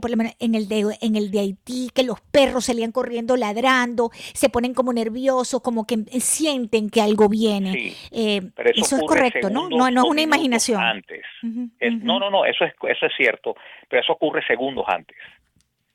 por 0.00 0.10
lo 0.10 0.16
menos 0.16 0.34
en 0.38 0.54
el, 0.54 0.68
de, 0.68 0.96
en 1.00 1.16
el 1.16 1.32
de 1.32 1.40
Haití, 1.40 1.90
que 1.92 2.04
los 2.04 2.20
perros 2.20 2.66
salían 2.66 2.92
corriendo 2.92 3.36
ladrando, 3.36 4.10
se 4.12 4.48
ponen 4.48 4.74
como 4.74 4.92
nerviosos, 4.92 5.60
como 5.60 5.86
que 5.86 5.96
sienten 6.20 6.88
que 6.88 7.00
algo 7.00 7.28
viene. 7.28 7.94
Eh, 8.12 8.40
eso, 8.74 8.96
es 8.96 9.02
correcto, 9.02 9.50
¿no? 9.50 9.68
No, 9.68 9.90
no 9.90 10.04
es 10.04 10.08
una 10.08 10.22
imaginación. 10.22 10.80
Antes. 10.80 11.24
No, 11.42 12.20
no, 12.20 12.30
no, 12.30 12.44
eso 12.44 12.64
es, 12.64 12.74
eso 12.88 13.06
es 13.06 13.12
cierto, 13.16 13.56
pero 13.88 14.02
eso 14.02 14.12
ocurre 14.12 14.46
segundos 14.46 14.84
antes 14.86 15.16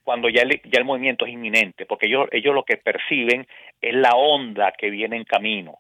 cuando 0.06 0.30
ya 0.30 0.44
el, 0.44 0.62
ya 0.64 0.80
el 0.80 0.86
movimiento 0.86 1.26
es 1.26 1.34
inminente, 1.34 1.86
porque 1.86 2.06
ellos, 2.06 2.28
ellos 2.32 2.54
lo 2.54 2.64
que 2.64 2.78
perciben 2.78 3.46
es 3.82 3.94
la 3.94 4.12
onda 4.12 4.72
que 4.72 4.90
viene 4.90 5.18
en 5.18 5.26
camino. 5.26 5.80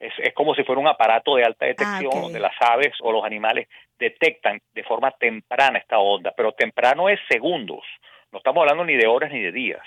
Es, 0.00 0.12
es 0.18 0.32
como 0.34 0.54
si 0.54 0.64
fuera 0.64 0.80
un 0.80 0.88
aparato 0.88 1.36
de 1.36 1.44
alta 1.44 1.66
detección 1.66 2.12
ah, 2.14 2.20
donde 2.20 2.40
las 2.40 2.54
aves 2.60 2.94
o 3.00 3.12
los 3.12 3.24
animales 3.24 3.68
detectan 3.98 4.60
de 4.74 4.82
forma 4.82 5.10
temprana 5.12 5.78
esta 5.78 5.98
onda, 5.98 6.32
pero 6.34 6.52
temprano 6.52 7.08
es 7.08 7.20
segundos, 7.28 7.84
no 8.32 8.38
estamos 8.38 8.62
hablando 8.62 8.84
ni 8.84 8.96
de 8.96 9.06
horas 9.06 9.30
ni 9.30 9.40
de 9.40 9.52
días. 9.52 9.82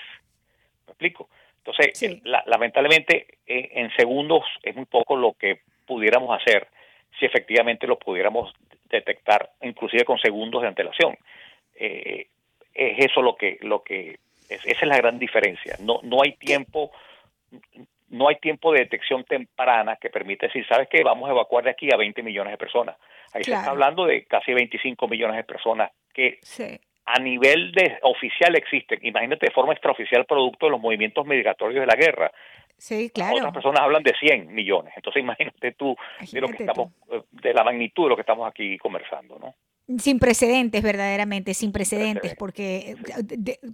¿Me 0.86 0.92
explico? 0.92 1.28
Entonces, 1.58 2.22
lamentablemente, 2.46 3.26
eh, 3.46 3.70
en 3.72 3.90
segundos 3.96 4.44
es 4.62 4.74
muy 4.74 4.86
poco 4.86 5.16
lo 5.16 5.34
que 5.34 5.60
pudiéramos 5.84 6.40
hacer 6.40 6.68
si 7.18 7.26
efectivamente 7.26 7.86
lo 7.86 7.98
pudiéramos 7.98 8.52
detectar, 8.84 9.50
inclusive 9.62 10.04
con 10.04 10.18
segundos 10.18 10.62
de 10.62 10.68
antelación. 10.68 11.18
Eh, 11.74 12.28
es 12.74 13.06
eso 13.06 13.22
lo 13.22 13.36
que 13.36 13.58
lo 13.60 13.82
que 13.82 14.18
esa 14.48 14.64
es 14.66 14.86
la 14.86 14.96
gran 14.96 15.18
diferencia. 15.18 15.76
No 15.80 16.00
no 16.02 16.22
hay 16.22 16.32
tiempo 16.36 16.90
no 18.08 18.28
hay 18.28 18.36
tiempo 18.36 18.72
de 18.72 18.80
detección 18.80 19.24
temprana 19.24 19.96
que 19.96 20.10
permite 20.10 20.46
decir, 20.46 20.66
¿sabes 20.66 20.88
qué? 20.88 21.02
Vamos 21.04 21.28
a 21.28 21.32
evacuar 21.32 21.64
de 21.64 21.70
aquí 21.70 21.88
a 21.92 21.96
20 21.96 22.22
millones 22.22 22.52
de 22.52 22.58
personas. 22.58 22.96
Ahí 23.32 23.44
se 23.44 23.52
está 23.52 23.70
hablando 23.70 24.04
de 24.04 24.24
casi 24.24 24.52
25 24.52 25.06
millones 25.06 25.36
de 25.36 25.44
personas 25.44 25.92
que 26.12 26.40
a 27.06 27.20
nivel 27.20 27.72
de 27.72 27.98
oficial 28.02 28.56
existen. 28.56 28.98
Imagínate 29.02 29.46
de 29.46 29.52
forma 29.52 29.72
extraoficial 29.72 30.24
producto 30.26 30.66
de 30.66 30.72
los 30.72 30.80
movimientos 30.80 31.24
migratorios 31.24 31.80
de 31.80 31.86
la 31.86 31.94
guerra. 31.94 32.32
Sí, 32.76 33.10
claro. 33.10 33.36
Otras 33.36 33.52
personas 33.52 33.82
hablan 33.82 34.02
de 34.02 34.14
100 34.18 34.52
millones. 34.52 34.92
Entonces 34.96 35.22
imagínate 35.22 35.72
tú 35.72 35.96
de 36.32 36.40
lo 36.40 36.48
que 36.48 36.62
estamos 36.64 36.92
eh, 37.12 37.22
de 37.30 37.54
la 37.54 37.62
magnitud 37.62 38.04
de 38.04 38.08
lo 38.08 38.16
que 38.16 38.22
estamos 38.22 38.48
aquí 38.48 38.78
conversando, 38.78 39.38
¿no? 39.38 39.54
Sin 39.98 40.18
precedentes, 40.18 40.82
verdaderamente, 40.82 41.54
sin 41.54 41.72
precedentes, 41.72 42.34
porque 42.36 42.96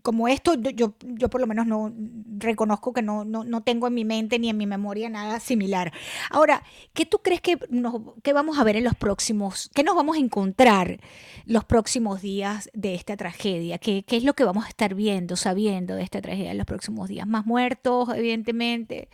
como 0.02 0.28
esto, 0.28 0.54
yo, 0.54 0.94
yo 1.00 1.28
por 1.28 1.40
lo 1.40 1.46
menos 1.46 1.66
no, 1.66 1.92
reconozco 2.38 2.92
que 2.92 3.02
no, 3.02 3.24
no, 3.24 3.44
no, 3.44 3.62
tengo 3.62 3.86
en 3.86 3.94
mi 3.94 4.04
mente 4.04 4.38
ni 4.38 4.48
en 4.48 4.56
mi 4.56 4.66
memoria 4.66 5.08
nada 5.08 5.40
similar. 5.40 5.92
Ahora, 6.30 6.62
¿qué 6.94 7.06
tú 7.06 7.18
crees 7.18 7.40
que, 7.40 7.58
nos, 7.68 7.94
que 8.22 8.32
vamos 8.32 8.58
a 8.58 8.64
ver 8.64 8.76
en 8.76 8.84
los 8.84 8.94
próximos, 8.94 9.70
qué 9.74 9.82
nos 9.82 9.94
vamos 9.94 10.16
a 10.16 10.20
encontrar 10.20 11.00
los 11.44 11.64
próximos 11.64 12.22
días 12.22 12.70
de 12.72 12.94
esta 12.94 13.16
tragedia? 13.16 13.78
¿Qué, 13.78 14.04
¿Qué 14.06 14.16
es 14.16 14.24
lo 14.24 14.34
que 14.34 14.44
vamos 14.44 14.64
a 14.64 14.68
estar 14.68 14.94
viendo, 14.94 15.36
sabiendo 15.36 15.96
de 15.96 16.02
esta 16.02 16.22
tragedia 16.22 16.52
en 16.52 16.58
los 16.58 16.66
próximos 16.66 17.08
días? 17.08 17.26
Más 17.26 17.46
muertos, 17.46 18.08
evidentemente. 18.14 19.08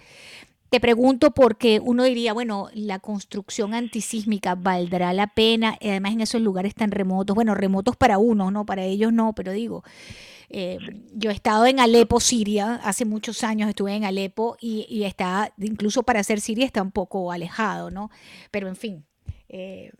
Te 0.73 0.81
pregunto 0.81 1.33
porque 1.33 1.83
uno 1.85 2.05
diría, 2.05 2.33
bueno, 2.33 2.71
la 2.73 2.99
construcción 2.99 3.75
antisísmica 3.75 4.55
valdrá 4.55 5.13
la 5.13 5.27
pena, 5.27 5.77
además 5.83 6.15
en 6.15 6.23
esos 6.23 6.41
lugares 6.41 6.75
tan 6.75 6.91
remotos, 6.91 7.35
bueno, 7.35 7.55
remotos 7.55 7.95
para 7.95 8.17
uno, 8.17 8.51
no, 8.51 8.65
para 8.65 8.83
ellos 8.83 9.13
no, 9.13 9.35
pero 9.35 9.53
digo, 9.53 9.85
eh, 10.49 10.79
yo 11.13 11.29
he 11.29 11.35
estado 11.35 11.67
en 11.67 11.79
Alepo, 11.79 12.21
Siria, 12.21 12.77
hace 12.85 13.05
muchos 13.05 13.45
años 13.45 13.69
estuve 13.69 13.95
en 13.95 14.07
Alepo 14.07 14.57
y, 14.63 15.03
está, 15.03 15.53
incluso 15.59 16.05
para 16.05 16.25
ser 16.25 16.41
Siria 16.41 16.65
está 16.65 16.81
un 16.81 16.91
poco 16.91 17.33
alejado, 17.33 17.91
¿no? 17.91 18.11
Pero 18.51 18.69
en 18.69 18.77
fin, 18.77 19.05
eh, 19.51 19.93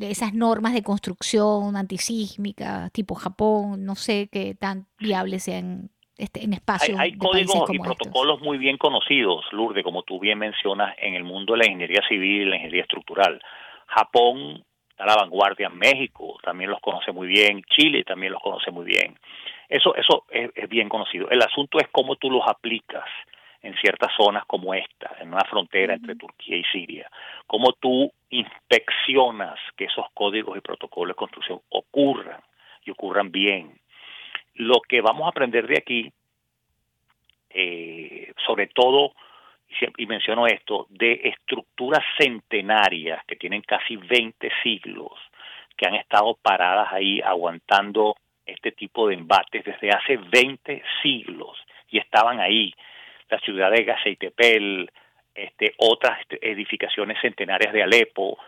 esas 0.00 0.32
normas 0.32 0.72
de 0.72 0.82
construcción 0.82 1.76
antisísmica, 1.76 2.88
tipo 2.94 3.14
Japón, 3.14 3.84
no 3.84 3.94
sé 3.94 4.30
qué 4.32 4.54
tan 4.54 4.86
viables 4.98 5.42
sean 5.42 5.90
este, 6.18 6.42
en 6.44 6.52
espacios. 6.52 6.98
Hay, 6.98 7.16
códigos 7.16 7.70
y 7.72 7.78
protocolos 7.78 8.40
muy 8.40 8.58
bien 8.58 8.76
conocidos, 8.76 9.44
Lourdes, 9.52 9.84
como 9.84 10.02
tú 10.02 10.18
bien 10.18 10.38
mencionas, 10.38 10.94
en 10.98 11.14
el 11.14 11.22
mundo 11.22 11.52
de 11.52 11.60
la 11.60 11.66
ingeniería 11.66 12.02
civil 12.08 12.42
y 12.42 12.44
la 12.44 12.56
ingeniería 12.56 12.82
estructural. 12.82 13.40
Japón 13.86 14.64
está 14.90 15.04
a 15.04 15.06
la 15.06 15.14
vanguardia, 15.14 15.68
México 15.68 16.36
también 16.42 16.70
los 16.70 16.80
conoce 16.80 17.12
muy 17.12 17.28
bien, 17.28 17.62
Chile 17.70 18.02
también 18.02 18.32
los 18.32 18.42
conoce 18.42 18.72
muy 18.72 18.84
bien. 18.84 19.16
Eso, 19.68 19.94
eso 19.94 20.24
es, 20.28 20.68
bien 20.68 20.88
conocido. 20.88 21.30
El 21.30 21.40
asunto 21.40 21.78
es 21.78 21.86
cómo 21.92 22.16
tú 22.16 22.30
los 22.30 22.42
aplicas 22.46 23.04
en 23.62 23.76
ciertas 23.76 24.10
zonas 24.16 24.44
como 24.46 24.74
esta, 24.74 25.16
en 25.20 25.32
una 25.32 25.44
frontera 25.44 25.94
entre 25.94 26.16
Turquía 26.16 26.56
y 26.56 26.64
Siria. 26.64 27.08
Cómo 27.46 27.74
tú 27.74 28.10
inspeccionas 28.30 29.58
que 29.76 29.84
esos 29.84 30.06
códigos 30.14 30.56
y 30.56 30.60
protocolos 30.60 31.14
de 31.14 31.18
construcción 31.18 31.60
ocurran 31.68 32.40
y 32.84 32.90
ocurran 32.90 33.30
bien 33.30 33.78
lo 34.58 34.80
que 34.80 35.00
vamos 35.00 35.26
a 35.26 35.30
aprender 35.30 35.66
de 35.66 35.78
aquí, 35.78 36.12
eh, 37.50 38.32
sobre 38.44 38.66
todo, 38.66 39.14
y 39.96 40.06
menciono 40.06 40.46
esto, 40.46 40.86
de 40.90 41.20
estructuras 41.24 42.04
centenarias 42.18 43.24
que 43.26 43.36
tienen 43.36 43.62
casi 43.62 43.96
20 43.96 44.50
siglos, 44.62 45.12
que 45.76 45.86
han 45.86 45.94
estado 45.94 46.36
paradas 46.42 46.92
ahí 46.92 47.20
aguantando 47.20 48.16
este 48.44 48.72
tipo 48.72 49.08
de 49.08 49.14
embates 49.14 49.64
desde 49.64 49.90
hace 49.90 50.16
20 50.16 50.82
siglos 51.02 51.56
y 51.90 51.98
estaban 51.98 52.40
ahí. 52.40 52.74
La 53.28 53.38
ciudad 53.40 53.70
de 53.70 53.84
Gazeitepel, 53.84 54.90
este, 55.34 55.74
otras 55.76 56.18
edificaciones 56.40 57.20
centenarias 57.20 57.72
de 57.72 57.82
Alepo, 57.82 58.38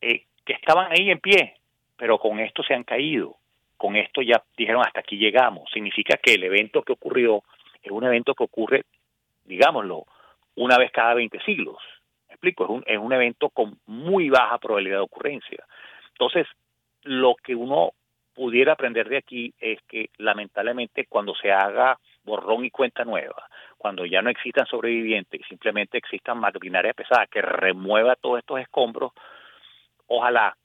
eh, 0.00 0.22
que 0.46 0.52
estaban 0.54 0.92
ahí 0.92 1.10
en 1.10 1.18
pie, 1.18 1.56
pero 1.96 2.18
con 2.18 2.38
esto 2.38 2.62
se 2.62 2.72
han 2.72 2.84
caído 2.84 3.36
con 3.78 3.96
esto 3.96 4.20
ya 4.20 4.42
dijeron 4.56 4.82
hasta 4.84 5.00
aquí 5.00 5.16
llegamos. 5.16 5.70
Significa 5.72 6.18
que 6.18 6.34
el 6.34 6.44
evento 6.44 6.82
que 6.82 6.92
ocurrió 6.92 7.42
es 7.82 7.90
un 7.90 8.04
evento 8.04 8.34
que 8.34 8.44
ocurre, 8.44 8.84
digámoslo, 9.44 10.04
una 10.56 10.76
vez 10.76 10.90
cada 10.90 11.14
20 11.14 11.40
siglos. 11.44 11.78
¿Me 12.28 12.34
explico? 12.34 12.64
Es 12.64 12.70
un, 12.70 12.84
es 12.86 12.98
un 12.98 13.12
evento 13.12 13.48
con 13.48 13.78
muy 13.86 14.28
baja 14.28 14.58
probabilidad 14.58 14.96
de 14.96 15.02
ocurrencia. 15.02 15.64
Entonces, 16.10 16.46
lo 17.04 17.36
que 17.36 17.54
uno 17.54 17.92
pudiera 18.34 18.72
aprender 18.72 19.08
de 19.08 19.16
aquí 19.16 19.54
es 19.58 19.80
que 19.88 20.10
lamentablemente 20.18 21.06
cuando 21.08 21.34
se 21.34 21.50
haga 21.50 21.98
borrón 22.24 22.64
y 22.64 22.70
cuenta 22.70 23.04
nueva, 23.04 23.48
cuando 23.76 24.04
ya 24.04 24.22
no 24.22 24.30
existan 24.30 24.66
sobrevivientes 24.66 25.40
y 25.40 25.44
simplemente 25.44 25.98
existan 25.98 26.38
maquinaria 26.38 26.92
pesada 26.92 27.26
que 27.26 27.40
remueva 27.40 28.16
todos 28.16 28.40
estos 28.40 28.60
escombros, 28.60 29.12
ojalá 30.06 30.56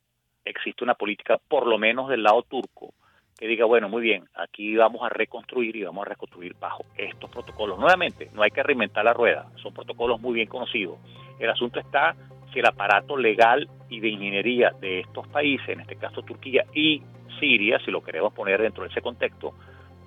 exista 0.45 0.83
una 0.83 0.95
política, 0.95 1.39
por 1.47 1.65
lo 1.67 1.77
menos 1.77 2.09
del 2.09 2.23
lado 2.23 2.43
turco, 2.43 2.93
que 3.37 3.47
diga, 3.47 3.65
bueno, 3.65 3.89
muy 3.89 4.01
bien, 4.01 4.25
aquí 4.35 4.75
vamos 4.75 5.01
a 5.03 5.09
reconstruir 5.09 5.75
y 5.75 5.83
vamos 5.83 6.05
a 6.05 6.09
reconstruir 6.09 6.55
bajo 6.59 6.85
estos 6.97 7.29
protocolos. 7.29 7.79
Nuevamente, 7.79 8.29
no 8.33 8.43
hay 8.43 8.51
que 8.51 8.63
reinventar 8.63 9.03
la 9.03 9.13
rueda, 9.13 9.47
son 9.61 9.73
protocolos 9.73 10.21
muy 10.21 10.33
bien 10.33 10.47
conocidos. 10.47 10.97
El 11.39 11.49
asunto 11.49 11.79
está 11.79 12.15
si 12.53 12.59
el 12.59 12.65
aparato 12.67 13.17
legal 13.17 13.67
y 13.89 13.99
de 13.99 14.09
ingeniería 14.09 14.71
de 14.79 14.99
estos 14.99 15.27
países, 15.27 15.69
en 15.69 15.81
este 15.81 15.95
caso 15.95 16.21
Turquía 16.21 16.65
y 16.73 17.01
Siria, 17.39 17.79
si 17.83 17.91
lo 17.91 18.03
queremos 18.03 18.33
poner 18.33 18.61
dentro 18.61 18.83
de 18.83 18.89
ese 18.89 19.01
contexto, 19.01 19.53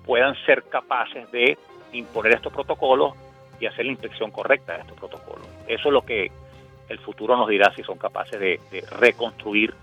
puedan 0.05 0.33
ser 0.45 0.63
capaces 0.63 1.29
de 1.31 1.57
imponer 1.91 2.35
estos 2.35 2.53
protocolos 2.53 3.13
y 3.59 3.65
hacer 3.65 3.85
la 3.85 3.91
inspección 3.91 4.31
correcta 4.31 4.73
de 4.73 4.81
estos 4.81 4.97
protocolos. 4.97 5.47
Eso 5.67 5.89
es 5.89 5.93
lo 5.93 6.01
que 6.03 6.31
el 6.87 6.99
futuro 6.99 7.35
nos 7.35 7.49
dirá 7.49 7.73
si 7.75 7.83
son 7.83 7.97
capaces 7.97 8.39
de, 8.39 8.59
de 8.71 8.81
reconstruir 8.89 9.73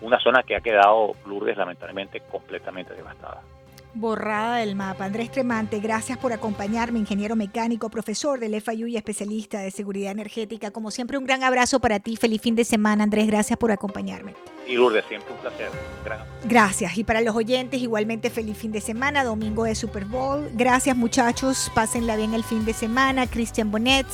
una 0.00 0.18
zona 0.20 0.42
que 0.42 0.56
ha 0.56 0.60
quedado, 0.60 1.14
Lourdes, 1.26 1.56
lamentablemente 1.56 2.20
completamente 2.20 2.94
devastada. 2.94 3.42
Borrada 3.94 4.56
del 4.56 4.74
mapa. 4.74 5.04
Andrés 5.04 5.30
Tremante, 5.30 5.78
gracias 5.80 6.18
por 6.18 6.32
acompañarme, 6.32 6.98
ingeniero 6.98 7.36
mecánico, 7.36 7.88
profesor 7.90 8.40
del 8.40 8.60
FIU 8.60 8.86
y 8.86 8.96
especialista 8.96 9.60
de 9.60 9.70
seguridad 9.70 10.12
energética. 10.12 10.70
Como 10.70 10.90
siempre, 10.90 11.16
un 11.18 11.24
gran 11.24 11.44
abrazo 11.44 11.80
para 11.80 12.00
ti. 12.00 12.16
Feliz 12.16 12.40
fin 12.40 12.54
de 12.54 12.64
semana, 12.64 13.04
Andrés. 13.04 13.26
Gracias 13.26 13.58
por 13.58 13.70
acompañarme. 13.72 14.34
Y 14.66 14.74
Lourdes, 14.74 15.04
siempre 15.08 15.32
un 15.32 15.40
placer. 15.40 15.70
Gracias. 16.44 16.98
Y 16.98 17.04
para 17.04 17.20
los 17.20 17.36
oyentes, 17.36 17.80
igualmente 17.80 18.30
feliz 18.30 18.56
fin 18.56 18.72
de 18.72 18.80
semana, 18.80 19.24
domingo 19.24 19.64
de 19.64 19.74
Super 19.74 20.04
Bowl. 20.04 20.50
Gracias, 20.54 20.96
muchachos. 20.96 21.70
Pásenla 21.74 22.16
bien 22.16 22.34
el 22.34 22.44
fin 22.44 22.64
de 22.64 22.72
semana. 22.72 23.26
Cristian 23.26 23.70
Bonet 23.70 24.06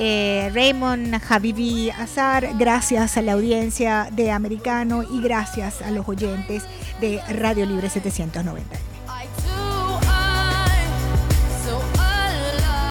eh, 0.00 0.50
Raymond 0.54 1.20
Habibi 1.28 1.90
Azar, 1.90 2.50
gracias 2.56 3.16
a 3.16 3.22
la 3.22 3.32
audiencia 3.32 4.08
de 4.12 4.30
Americano 4.30 5.02
y 5.02 5.20
gracias 5.20 5.82
a 5.82 5.90
los 5.90 6.08
oyentes 6.08 6.62
de 7.00 7.20
Radio 7.28 7.66
Libre 7.66 7.90
790. 7.90 8.97